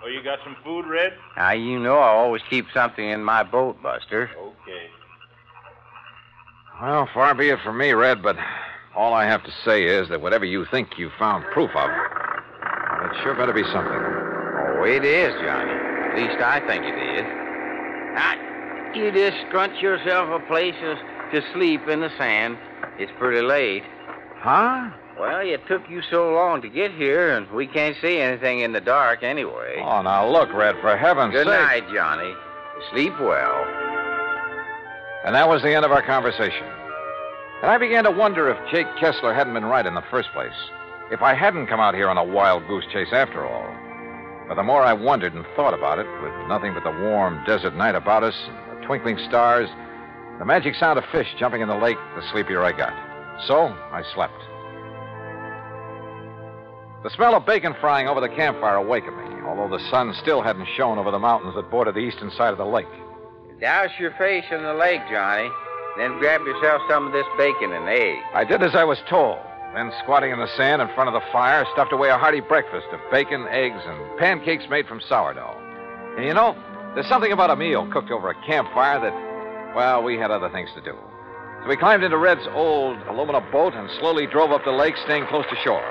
Oh, 0.04 0.08
you 0.08 0.24
got 0.24 0.40
some 0.44 0.56
food, 0.64 0.88
Red? 0.88 1.14
Now, 1.38 1.52
you 1.52 1.80
know 1.80 1.98
I 1.98 2.08
always 2.10 2.42
keep 2.50 2.66
something 2.74 3.08
in 3.08 3.24
my 3.24 3.44
boat, 3.44 3.82
Buster. 3.84 4.32
Okay. 4.36 4.88
Well, 6.82 7.08
far 7.14 7.36
be 7.36 7.50
it 7.50 7.60
from 7.64 7.78
me, 7.78 7.92
Red, 7.92 8.24
but 8.24 8.36
all 8.96 9.14
I 9.14 9.26
have 9.26 9.44
to 9.44 9.52
say 9.64 9.84
is 9.86 10.10
that 10.10 10.22
whatever 10.22 10.46
you 10.46 10.66
think 10.72 10.98
you've 10.98 11.14
found 11.20 11.46
proof 11.54 11.70
of, 11.70 11.90
well, 11.90 13.12
it 13.12 13.22
sure 13.22 13.36
better 13.36 13.54
be 13.54 13.64
something. 13.72 13.94
Oh, 13.94 14.84
it 14.84 15.06
is, 15.06 15.34
Johnny. 15.42 15.72
At 15.72 16.18
least 16.18 16.42
I 16.42 16.60
think 16.68 16.84
it 16.84 17.20
is. 17.20 17.51
You 18.94 19.12
just 19.12 19.38
scrunch 19.48 19.82
yourself 19.82 20.30
a 20.30 20.46
place 20.48 20.76
to 20.82 20.96
to 21.32 21.42
sleep 21.54 21.88
in 21.88 22.02
the 22.02 22.12
sand. 22.18 22.58
It's 23.00 23.12
pretty 23.18 23.42
late. 23.42 23.84
Huh? 24.36 24.92
Well, 25.20 25.40
it 25.40 25.66
took 25.68 25.90
you 25.90 26.02
so 26.10 26.34
long 26.34 26.62
to 26.62 26.70
get 26.70 26.92
here, 26.92 27.36
and 27.36 27.50
we 27.52 27.68
can't 27.68 27.96
see 28.02 28.20
anything 28.20 28.60
in 28.60 28.74
the 28.74 28.82
dark 28.82 29.24
anyway. 29.24 29.82
Oh, 29.82 30.02
now 30.02 30.28
look, 30.28 30.52
Red, 30.54 30.76
for 30.82 30.98
heaven's 30.98 31.32
Good 31.32 31.48
sake. 31.48 31.54
Good 31.54 31.62
night, 31.62 31.84
Johnny. 31.94 32.34
Sleep 32.92 33.14
well. 33.20 33.66
And 35.26 35.36
that 35.36 35.48
was 35.48 35.62
the 35.62 35.74
end 35.74 35.86
of 35.86 35.92
our 35.92 36.02
conversation. 36.02 36.66
And 37.62 37.70
I 37.70 37.78
began 37.78 38.04
to 38.06 38.12
wonder 38.12 38.50
if 38.50 38.58
Jake 38.72 38.88
Kessler 39.00 39.34
hadn't 39.34 39.54
been 39.54 39.66
right 39.66 39.86
in 39.86 39.94
the 39.94 40.04
first 40.10 40.30
place. 40.34 40.50
If 41.12 41.22
I 41.22 41.34
hadn't 41.34 41.68
come 41.68 41.80
out 41.80 41.94
here 41.94 42.10
on 42.10 42.18
a 42.18 42.24
wild 42.24 42.68
goose 42.68 42.86
chase 42.92 43.14
after 43.14 43.46
all. 43.46 43.76
But 44.52 44.56
the 44.58 44.64
more 44.64 44.84
I 44.84 44.92
wondered 44.92 45.34
and 45.34 45.46
thought 45.56 45.74
about 45.74 45.98
it, 45.98 46.08
with 46.22 46.50
nothing 46.50 46.74
but 46.74 46.84
the 46.84 46.92
warm 46.92 47.42
desert 47.46 47.74
night 47.74 47.96
about 47.96 48.22
us, 48.22 48.36
and 48.50 48.82
the 48.82 48.86
twinkling 48.86 49.18
stars, 49.30 49.70
the 50.40 50.44
magic 50.44 50.76
sound 50.76 51.00
of 51.00 51.06
fish 51.10 51.34
jumping 51.40 51.62
in 51.62 51.70
the 51.70 51.78
lake, 51.78 51.96
the 52.18 52.32
sleepier 52.34 52.62
I 52.62 52.74
got. 52.74 52.92
So 53.48 53.68
I 53.94 54.04
slept. 54.14 54.36
The 57.04 57.12
smell 57.16 57.34
of 57.34 57.46
bacon 57.46 57.74
frying 57.80 58.10
over 58.10 58.20
the 58.20 58.28
campfire 58.28 58.76
awakened 58.76 59.16
me, 59.16 59.42
although 59.48 59.74
the 59.74 59.90
sun 59.90 60.14
still 60.22 60.42
hadn't 60.42 60.68
shone 60.76 60.98
over 60.98 61.12
the 61.12 61.20
mountains 61.20 61.56
that 61.56 61.72
border 61.72 61.94
the 61.94 62.00
eastern 62.00 62.30
side 62.32 62.52
of 62.52 62.58
the 62.58 62.66
lake. 62.66 62.92
Douse 63.62 63.92
your 64.02 64.12
face 64.18 64.44
in 64.52 64.64
the 64.64 64.74
lake, 64.74 65.00
Johnny. 65.10 65.50
Then 65.98 66.20
grab 66.20 66.42
yourself 66.42 66.82
some 66.90 67.08
of 67.08 67.14
this 67.14 67.26
bacon 67.38 67.72
and 67.72 67.88
eggs. 67.88 68.20
I 68.34 68.44
did 68.44 68.62
as 68.64 68.76
I 68.76 68.84
was 68.84 69.00
told. 69.08 69.40
Then, 69.74 69.92
squatting 70.04 70.32
in 70.32 70.40
the 70.40 70.52
sand 70.58 70.82
in 70.82 70.90
front 70.96 71.08
of 71.08 71.14
the 71.14 71.26
fire, 71.32 71.66
stuffed 71.74 71.94
away 71.94 72.10
a 72.10 72.18
hearty 72.18 72.42
breakfast 72.42 72.88
of 72.92 73.00
bacon, 73.10 73.48
eggs, 73.50 73.80
and 73.86 74.20
pancakes 74.20 74.66
made 74.70 74.86
from 74.86 75.00
sourdough. 75.08 75.56
And 76.18 76.26
you 76.26 76.34
know, 76.34 76.56
there's 76.94 77.08
something 77.08 77.32
about 77.32 77.50
a 77.52 77.56
meal 77.56 77.88
cooked 77.92 78.12
over 78.12 78.30
a 78.30 78.46
campfire 78.46 79.00
that, 79.00 79.74
well, 79.76 80.04
we 80.04 80.18
had 80.18 80.30
other 80.30 80.50
things 80.50 80.70
to 80.76 80.82
do. 80.82 80.94
So 81.64 81.70
we 81.70 81.78
climbed 81.78 82.04
into 82.04 82.18
Red's 82.18 82.46
old 82.54 82.98
aluminum 83.08 83.50
boat 83.50 83.74
and 83.74 83.90
slowly 84.00 84.28
drove 84.28 84.52
up 84.52 84.66
the 84.66 84.72
lake, 84.72 84.96
staying 85.06 85.28
close 85.28 85.46
to 85.50 85.56
shore. 85.64 85.88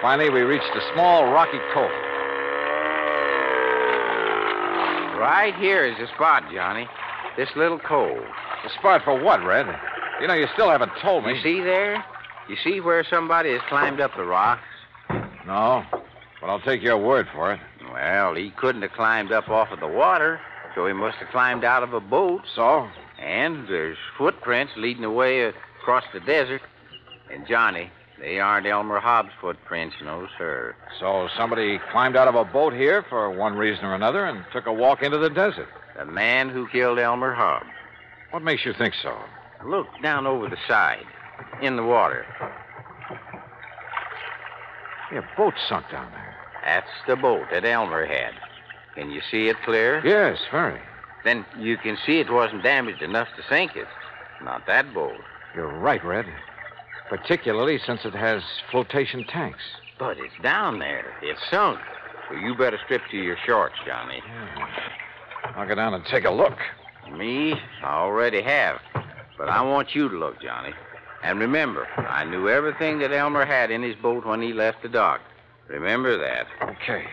Finally, 0.00 0.30
we 0.30 0.42
reached 0.42 0.70
a 0.76 0.92
small 0.94 1.32
rocky 1.32 1.58
cove. 1.74 1.90
Right 5.18 5.54
here 5.58 5.84
is 5.84 5.98
the 5.98 6.06
spot, 6.14 6.44
Johnny. 6.54 6.86
This 7.36 7.48
little 7.56 7.78
cove. 7.80 8.22
The 8.62 8.70
spot 8.78 9.02
for 9.04 9.20
what, 9.20 9.44
Red? 9.44 9.66
You 10.20 10.28
know, 10.28 10.34
you 10.34 10.46
still 10.54 10.70
haven't 10.70 10.92
told 11.02 11.24
me. 11.24 11.34
You 11.34 11.42
see 11.42 11.60
there? 11.60 12.04
You 12.50 12.56
see 12.64 12.80
where 12.80 13.04
somebody 13.04 13.52
has 13.52 13.60
climbed 13.68 14.00
up 14.00 14.10
the 14.16 14.24
rocks? 14.24 14.64
No, 15.46 15.84
but 16.40 16.50
I'll 16.50 16.60
take 16.60 16.82
your 16.82 16.98
word 16.98 17.28
for 17.32 17.52
it. 17.52 17.60
Well, 17.92 18.34
he 18.34 18.50
couldn't 18.50 18.82
have 18.82 18.90
climbed 18.90 19.30
up 19.30 19.48
off 19.48 19.70
of 19.70 19.78
the 19.78 19.86
water, 19.86 20.40
so 20.74 20.84
he 20.84 20.92
must 20.92 21.18
have 21.18 21.28
climbed 21.28 21.62
out 21.62 21.84
of 21.84 21.94
a 21.94 22.00
boat. 22.00 22.42
So? 22.56 22.88
And 23.20 23.68
there's 23.68 23.96
footprints 24.18 24.72
leading 24.76 25.04
away 25.04 25.44
across 25.80 26.02
the 26.12 26.18
desert. 26.18 26.60
And 27.32 27.46
Johnny, 27.46 27.88
they 28.18 28.40
aren't 28.40 28.66
Elmer 28.66 28.98
Hobbs' 28.98 29.30
footprints, 29.40 29.94
no, 30.02 30.26
sir. 30.36 30.74
So 30.98 31.28
somebody 31.36 31.78
climbed 31.92 32.16
out 32.16 32.26
of 32.26 32.34
a 32.34 32.44
boat 32.44 32.72
here 32.72 33.04
for 33.08 33.30
one 33.30 33.54
reason 33.54 33.84
or 33.84 33.94
another 33.94 34.24
and 34.24 34.44
took 34.52 34.66
a 34.66 34.72
walk 34.72 35.02
into 35.02 35.18
the 35.18 35.30
desert. 35.30 35.68
The 35.96 36.04
man 36.04 36.48
who 36.48 36.66
killed 36.66 36.98
Elmer 36.98 37.32
Hobbs. 37.32 37.70
What 38.32 38.42
makes 38.42 38.64
you 38.66 38.72
think 38.72 38.94
so? 39.00 39.16
Look 39.64 39.86
down 40.02 40.26
over 40.26 40.48
the 40.48 40.58
side, 40.66 41.06
in 41.62 41.76
the 41.76 41.82
water. 41.82 42.24
Yeah, 45.12 45.22
boat 45.36 45.54
sunk 45.68 45.86
down 45.90 46.10
there. 46.12 46.34
That's 46.64 46.90
the 47.06 47.16
boat 47.16 47.46
that 47.50 47.64
Elmer 47.64 48.06
had. 48.06 48.32
Can 48.94 49.10
you 49.10 49.20
see 49.30 49.48
it 49.48 49.56
clear? 49.64 50.04
Yes, 50.06 50.38
very. 50.50 50.80
Then 51.24 51.44
you 51.58 51.76
can 51.76 51.96
see 52.06 52.20
it 52.20 52.30
wasn't 52.32 52.62
damaged 52.62 53.02
enough 53.02 53.28
to 53.36 53.42
sink 53.48 53.76
it. 53.76 53.88
Not 54.42 54.66
that 54.66 54.94
boat. 54.94 55.16
You're 55.54 55.68
right, 55.78 56.02
Red. 56.04 56.26
particularly 57.08 57.78
since 57.84 58.04
it 58.04 58.14
has 58.14 58.42
flotation 58.70 59.24
tanks. 59.24 59.58
But 59.98 60.16
it's 60.18 60.34
down 60.42 60.78
there. 60.78 61.12
It's 61.22 61.40
sunk. 61.50 61.80
So 62.28 62.36
you 62.36 62.54
better 62.54 62.78
strip 62.84 63.02
to 63.10 63.16
your 63.16 63.36
shorts, 63.44 63.74
Johnny. 63.84 64.22
I'll 65.56 65.66
go 65.66 65.74
down 65.74 65.92
and 65.94 66.04
take 66.06 66.24
a 66.24 66.30
look. 66.30 66.56
Me? 67.10 67.54
I 67.82 67.94
already 67.96 68.40
have. 68.42 68.80
But 69.36 69.48
I 69.48 69.60
want 69.62 69.94
you 69.94 70.08
to 70.08 70.16
look, 70.16 70.40
Johnny. 70.40 70.72
And 71.22 71.38
remember, 71.38 71.86
I 71.96 72.24
knew 72.24 72.48
everything 72.48 72.98
that 73.00 73.12
Elmer 73.12 73.44
had 73.44 73.70
in 73.70 73.82
his 73.82 73.96
boat 73.96 74.24
when 74.24 74.40
he 74.40 74.52
left 74.52 74.82
the 74.82 74.88
dock. 74.88 75.20
Remember 75.68 76.16
that. 76.18 76.46
Okay. 76.62 77.04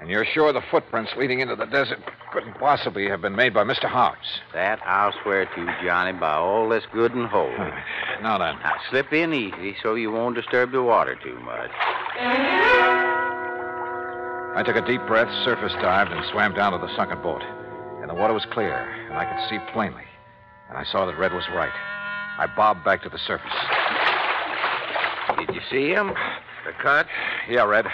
And 0.00 0.08
you're 0.08 0.24
sure 0.24 0.52
the 0.52 0.62
footprints 0.70 1.10
leading 1.16 1.40
into 1.40 1.56
the 1.56 1.66
desert 1.66 1.98
couldn't 2.32 2.54
possibly 2.54 3.08
have 3.08 3.20
been 3.20 3.34
made 3.34 3.52
by 3.52 3.64
Mr. 3.64 3.86
Hobbs? 3.86 4.40
That 4.54 4.78
I'll 4.86 5.12
swear 5.22 5.46
to, 5.46 5.76
Johnny, 5.84 6.12
by 6.16 6.34
all 6.34 6.68
that's 6.68 6.86
good 6.92 7.12
and 7.14 7.26
holy. 7.26 7.56
Now 8.22 8.38
then. 8.38 8.56
Now, 8.62 8.76
slip 8.90 9.12
in 9.12 9.34
easy 9.34 9.76
so 9.82 9.96
you 9.96 10.12
won't 10.12 10.36
disturb 10.36 10.70
the 10.70 10.82
water 10.82 11.16
too 11.22 11.38
much. 11.40 11.70
I 14.54 14.62
took 14.64 14.76
a 14.76 14.86
deep 14.86 15.04
breath, 15.06 15.28
surface 15.44 15.72
dived, 15.74 16.12
and 16.12 16.24
swam 16.30 16.54
down 16.54 16.72
to 16.72 16.78
the 16.78 16.94
sunken 16.96 17.20
boat. 17.20 17.42
And 18.00 18.08
the 18.08 18.14
water 18.14 18.34
was 18.34 18.46
clear, 18.52 18.74
and 19.08 19.18
I 19.18 19.24
could 19.24 19.48
see 19.48 19.58
plainly. 19.72 20.04
And 20.68 20.78
I 20.78 20.84
saw 20.84 21.06
that 21.06 21.18
Red 21.18 21.32
was 21.32 21.44
right. 21.54 21.72
I 22.38 22.46
bobbed 22.46 22.84
back 22.84 23.02
to 23.02 23.08
the 23.08 23.18
surface. 23.18 23.52
Did 25.38 25.54
you 25.54 25.60
see 25.70 25.90
him? 25.90 26.08
The 26.64 26.72
cut? 26.80 27.06
Yeah, 27.48 27.64
Red. 27.64 27.86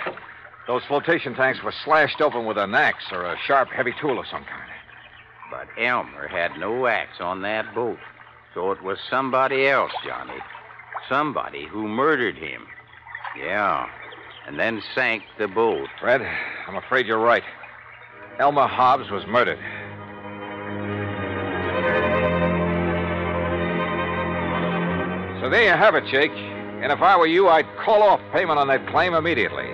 Those 0.66 0.83
flotation 0.85 1.35
tanks 1.35 1.62
were 1.62 1.74
slashed 1.85 2.20
open 2.20 2.46
with 2.46 2.59
an 2.59 2.74
axe 2.74 3.04
or 3.11 3.24
a 3.24 3.37
sharp, 3.46 3.68
heavy 3.70 3.94
tool 4.00 4.18
of 4.18 4.26
some 4.26 4.44
kind. 4.44 4.70
But 5.50 5.68
Elmer 5.83 6.28
had 6.28 6.59
no 6.59 6.87
axe 6.87 7.20
on 7.20 7.42
that 7.42 7.74
boat. 7.74 7.98
So 8.54 8.70
it 8.70 8.83
was 8.83 8.98
somebody 9.11 9.66
else, 9.66 9.92
Johnny. 10.07 10.38
Somebody 11.09 11.66
who 11.66 11.88
murdered 11.88 12.37
him. 12.37 12.66
Yeah. 13.38 13.87
And 14.46 14.59
then 14.59 14.83
sank 14.94 15.22
the 15.38 15.48
boat. 15.48 15.88
Red, 16.02 16.22
I'm 16.66 16.76
afraid 16.76 17.07
you're 17.07 17.18
right. 17.18 17.42
Elmer 18.38 18.66
Hobbs 18.66 19.11
was 19.11 19.26
murdered. 19.26 19.59
So 25.44 25.50
there 25.50 25.64
you 25.64 25.76
have 25.76 25.94
it, 25.94 26.04
Jake. 26.07 26.30
And 26.30 26.90
if 26.90 27.02
I 27.02 27.18
were 27.18 27.26
you, 27.26 27.50
I'd 27.50 27.66
call 27.85 28.02
off 28.02 28.18
payment 28.33 28.59
on 28.59 28.66
that 28.68 28.88
claim 28.88 29.12
immediately. 29.12 29.68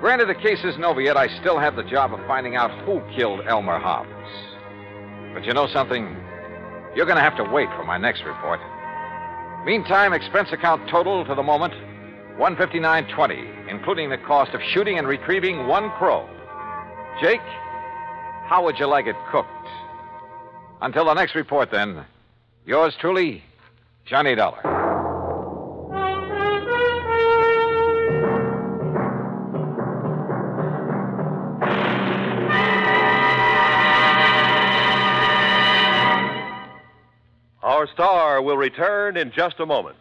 Granted, 0.00 0.30
the 0.30 0.34
case 0.34 0.64
isn't 0.64 0.82
over 0.82 0.98
yet, 0.98 1.18
I 1.18 1.28
still 1.40 1.58
have 1.58 1.76
the 1.76 1.82
job 1.82 2.14
of 2.14 2.26
finding 2.26 2.56
out 2.56 2.70
who 2.86 3.02
killed 3.14 3.42
Elmer 3.46 3.78
Hobbs. 3.78 4.08
But 5.34 5.44
you 5.44 5.52
know 5.52 5.66
something? 5.66 6.16
You're 6.96 7.04
going 7.04 7.18
to 7.18 7.22
have 7.22 7.36
to 7.36 7.44
wait 7.44 7.68
for 7.76 7.84
my 7.84 7.98
next 7.98 8.24
report. 8.24 8.60
Meantime, 9.66 10.14
expense 10.14 10.48
account 10.52 10.88
total 10.88 11.22
to 11.26 11.34
the 11.34 11.42
moment 11.42 11.74
159.20, 12.38 13.68
including 13.68 14.08
the 14.08 14.16
cost 14.16 14.54
of 14.54 14.62
shooting 14.72 14.96
and 14.96 15.06
retrieving 15.06 15.66
one 15.66 15.90
crow. 15.98 16.26
Jake, 17.20 17.44
how 18.46 18.64
would 18.64 18.78
you 18.78 18.86
like 18.86 19.06
it 19.06 19.16
cooked? 19.30 19.68
Until 20.80 21.04
the 21.04 21.12
next 21.12 21.34
report, 21.34 21.70
then, 21.70 22.06
yours 22.64 22.96
truly, 22.98 23.44
Johnny 24.10 24.34
Dollar. 24.34 24.58
Our 37.62 37.86
star 37.86 38.42
will 38.42 38.56
return 38.56 39.16
in 39.16 39.30
just 39.30 39.60
a 39.60 39.64
moment. 39.64 39.94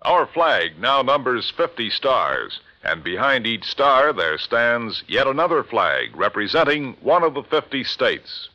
Our 0.00 0.26
flag 0.26 0.78
now 0.80 1.02
numbers 1.02 1.52
50 1.54 1.90
stars, 1.90 2.60
and 2.82 3.04
behind 3.04 3.46
each 3.46 3.64
star 3.64 4.14
there 4.14 4.38
stands 4.38 5.04
yet 5.06 5.26
another 5.26 5.62
flag 5.62 6.16
representing 6.16 6.96
one 7.02 7.22
of 7.22 7.34
the 7.34 7.42
50 7.42 7.84
states. 7.84 8.48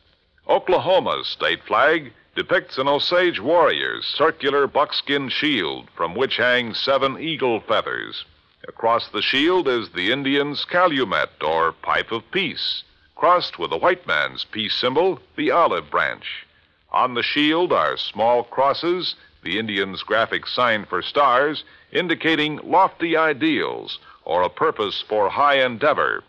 Oklahoma's 0.48 1.28
state 1.28 1.64
flag 1.68 2.12
depicts 2.40 2.78
an 2.78 2.88
Osage 2.88 3.38
warrior's 3.42 4.06
circular 4.06 4.66
buckskin 4.66 5.28
shield 5.28 5.90
from 5.94 6.16
which 6.16 6.38
hang 6.38 6.74
seven 6.74 7.20
eagle 7.20 7.60
feathers. 7.60 8.24
Across 8.66 9.10
the 9.10 9.22
shield 9.22 9.68
is 9.68 9.90
the 9.90 10.10
Indian's 10.10 10.64
calumet, 10.64 11.32
or 11.44 11.74
pipe 11.74 12.14
of 12.14 12.32
peace, 12.32 12.86
crossed 13.14 13.60
with 13.60 13.72
the 13.72 13.78
white 13.78 14.08
man's 14.08 14.46
peace 14.46 14.74
symbol, 14.74 15.20
the 15.36 15.52
olive 15.52 15.92
branch. 15.92 16.48
On 16.94 17.14
the 17.14 17.24
shield 17.24 17.74
are 17.74 17.98
small 17.98 18.46
crosses, 18.46 19.16
the 19.44 19.60
Indian's 19.60 20.02
graphic 20.02 20.48
sign 20.48 20.86
for 20.86 21.02
stars, 21.02 21.66
indicating 21.92 22.62
lofty 22.64 23.18
ideals 23.18 24.00
or 24.24 24.44
a 24.44 24.50
purpose 24.50 25.04
for 25.10 25.28
high 25.28 25.62
endeavor. 25.62 26.24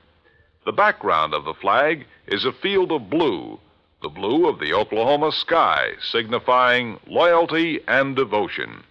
The 0.65 0.73
background 0.73 1.35
of 1.35 1.45
the 1.45 1.55
flag 1.55 2.05
is 2.27 2.45
a 2.45 2.53
field 2.53 2.91
of 2.91 3.09
blue, 3.09 3.61
the 4.03 4.09
blue 4.09 4.49
of 4.49 4.59
the 4.59 4.73
Oklahoma 4.73 5.31
sky, 5.33 5.93
signifying 6.01 6.99
loyalty 7.07 7.81
and 7.87 8.17
devotion. 8.17 8.83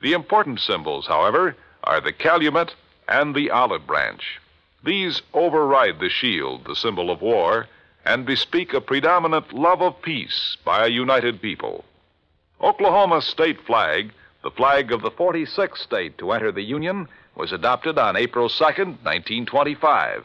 The 0.00 0.12
important 0.12 0.60
symbols, 0.60 1.06
however, 1.06 1.56
are 1.84 2.00
the 2.00 2.12
calumet 2.12 2.74
and 3.08 3.34
the 3.34 3.50
olive 3.50 3.86
branch. 3.86 4.40
These 4.84 5.22
override 5.34 5.98
the 5.98 6.08
shield, 6.08 6.64
the 6.64 6.76
symbol 6.76 7.10
of 7.10 7.20
war, 7.20 7.66
and 8.04 8.26
bespeak 8.26 8.72
a 8.72 8.80
predominant 8.80 9.52
love 9.52 9.80
of 9.80 10.00
peace 10.02 10.56
by 10.64 10.84
a 10.84 10.90
united 10.90 11.40
people. 11.40 11.84
Oklahoma's 12.60 13.26
state 13.26 13.60
flag, 13.66 14.12
the 14.42 14.50
flag 14.50 14.92
of 14.92 15.02
the 15.02 15.10
46th 15.10 15.78
state 15.78 16.18
to 16.18 16.32
enter 16.32 16.52
the 16.52 16.62
Union, 16.62 17.08
was 17.36 17.52
adopted 17.52 17.98
on 17.98 18.16
April 18.16 18.48
2nd, 18.48 19.02
1925. 19.02 20.24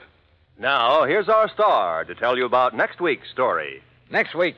Now, 0.59 1.05
here's 1.05 1.29
our 1.29 1.49
star 1.49 2.03
to 2.05 2.15
tell 2.15 2.37
you 2.37 2.45
about 2.45 2.75
next 2.75 2.99
week's 2.99 3.29
story. 3.29 3.81
Next 4.09 4.35
week? 4.35 4.57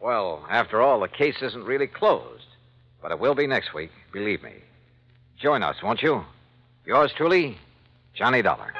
Well, 0.00 0.44
after 0.50 0.82
all, 0.82 1.00
the 1.00 1.08
case 1.08 1.36
isn't 1.42 1.64
really 1.64 1.86
closed. 1.86 2.44
But 3.00 3.10
it 3.10 3.18
will 3.18 3.34
be 3.34 3.46
next 3.46 3.74
week, 3.74 3.90
believe 4.12 4.42
me. 4.42 4.54
Join 5.40 5.62
us, 5.62 5.76
won't 5.82 6.02
you? 6.02 6.24
Yours 6.86 7.12
truly, 7.16 7.58
Johnny 8.14 8.42
Dollar. 8.42 8.72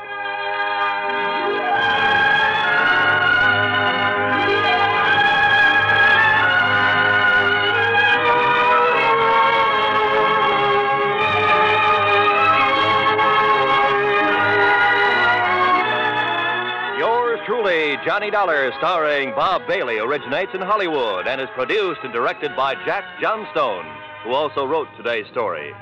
Johnny 18.05 18.33
Dollar, 18.33 18.73
starring 18.79 19.31
Bob 19.31 19.63
Bailey, 19.69 19.99
originates 20.01 20.51
in 20.55 20.61
Hollywood 20.61 21.29
and 21.29 21.41
is 21.41 21.49
produced 21.55 22.01
and 22.03 22.13
directed 22.13 22.57
by 22.57 22.75
Jack 22.85 23.05
Johnstone, 23.21 23.87
who 24.25 24.33
also 24.33 24.67
wrote 24.67 24.89
today's 24.97 25.27
story. 25.31 25.73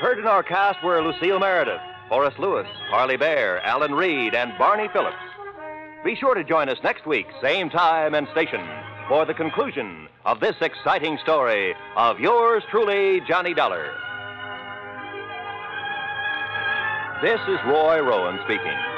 Heard 0.00 0.18
in 0.18 0.26
our 0.26 0.42
cast 0.42 0.82
were 0.82 1.02
Lucille 1.02 1.38
Meredith, 1.38 1.82
Horace 2.08 2.38
Lewis, 2.38 2.66
Harley 2.88 3.18
Bear, 3.18 3.60
Alan 3.66 3.94
Reed, 3.94 4.34
and 4.34 4.56
Barney 4.56 4.88
Phillips. 4.94 5.16
Be 6.06 6.16
sure 6.16 6.34
to 6.34 6.42
join 6.42 6.70
us 6.70 6.78
next 6.82 7.06
week, 7.06 7.26
same 7.42 7.68
time 7.68 8.14
and 8.14 8.26
station, 8.28 8.66
for 9.06 9.26
the 9.26 9.34
conclusion 9.34 10.08
of 10.24 10.40
this 10.40 10.56
exciting 10.62 11.18
story 11.22 11.74
of 11.98 12.18
yours 12.18 12.62
truly, 12.70 13.20
Johnny 13.28 13.52
Dollar. 13.52 13.92
This 17.20 17.40
is 17.46 17.58
Roy 17.66 18.00
Rowan 18.00 18.38
speaking. 18.46 18.97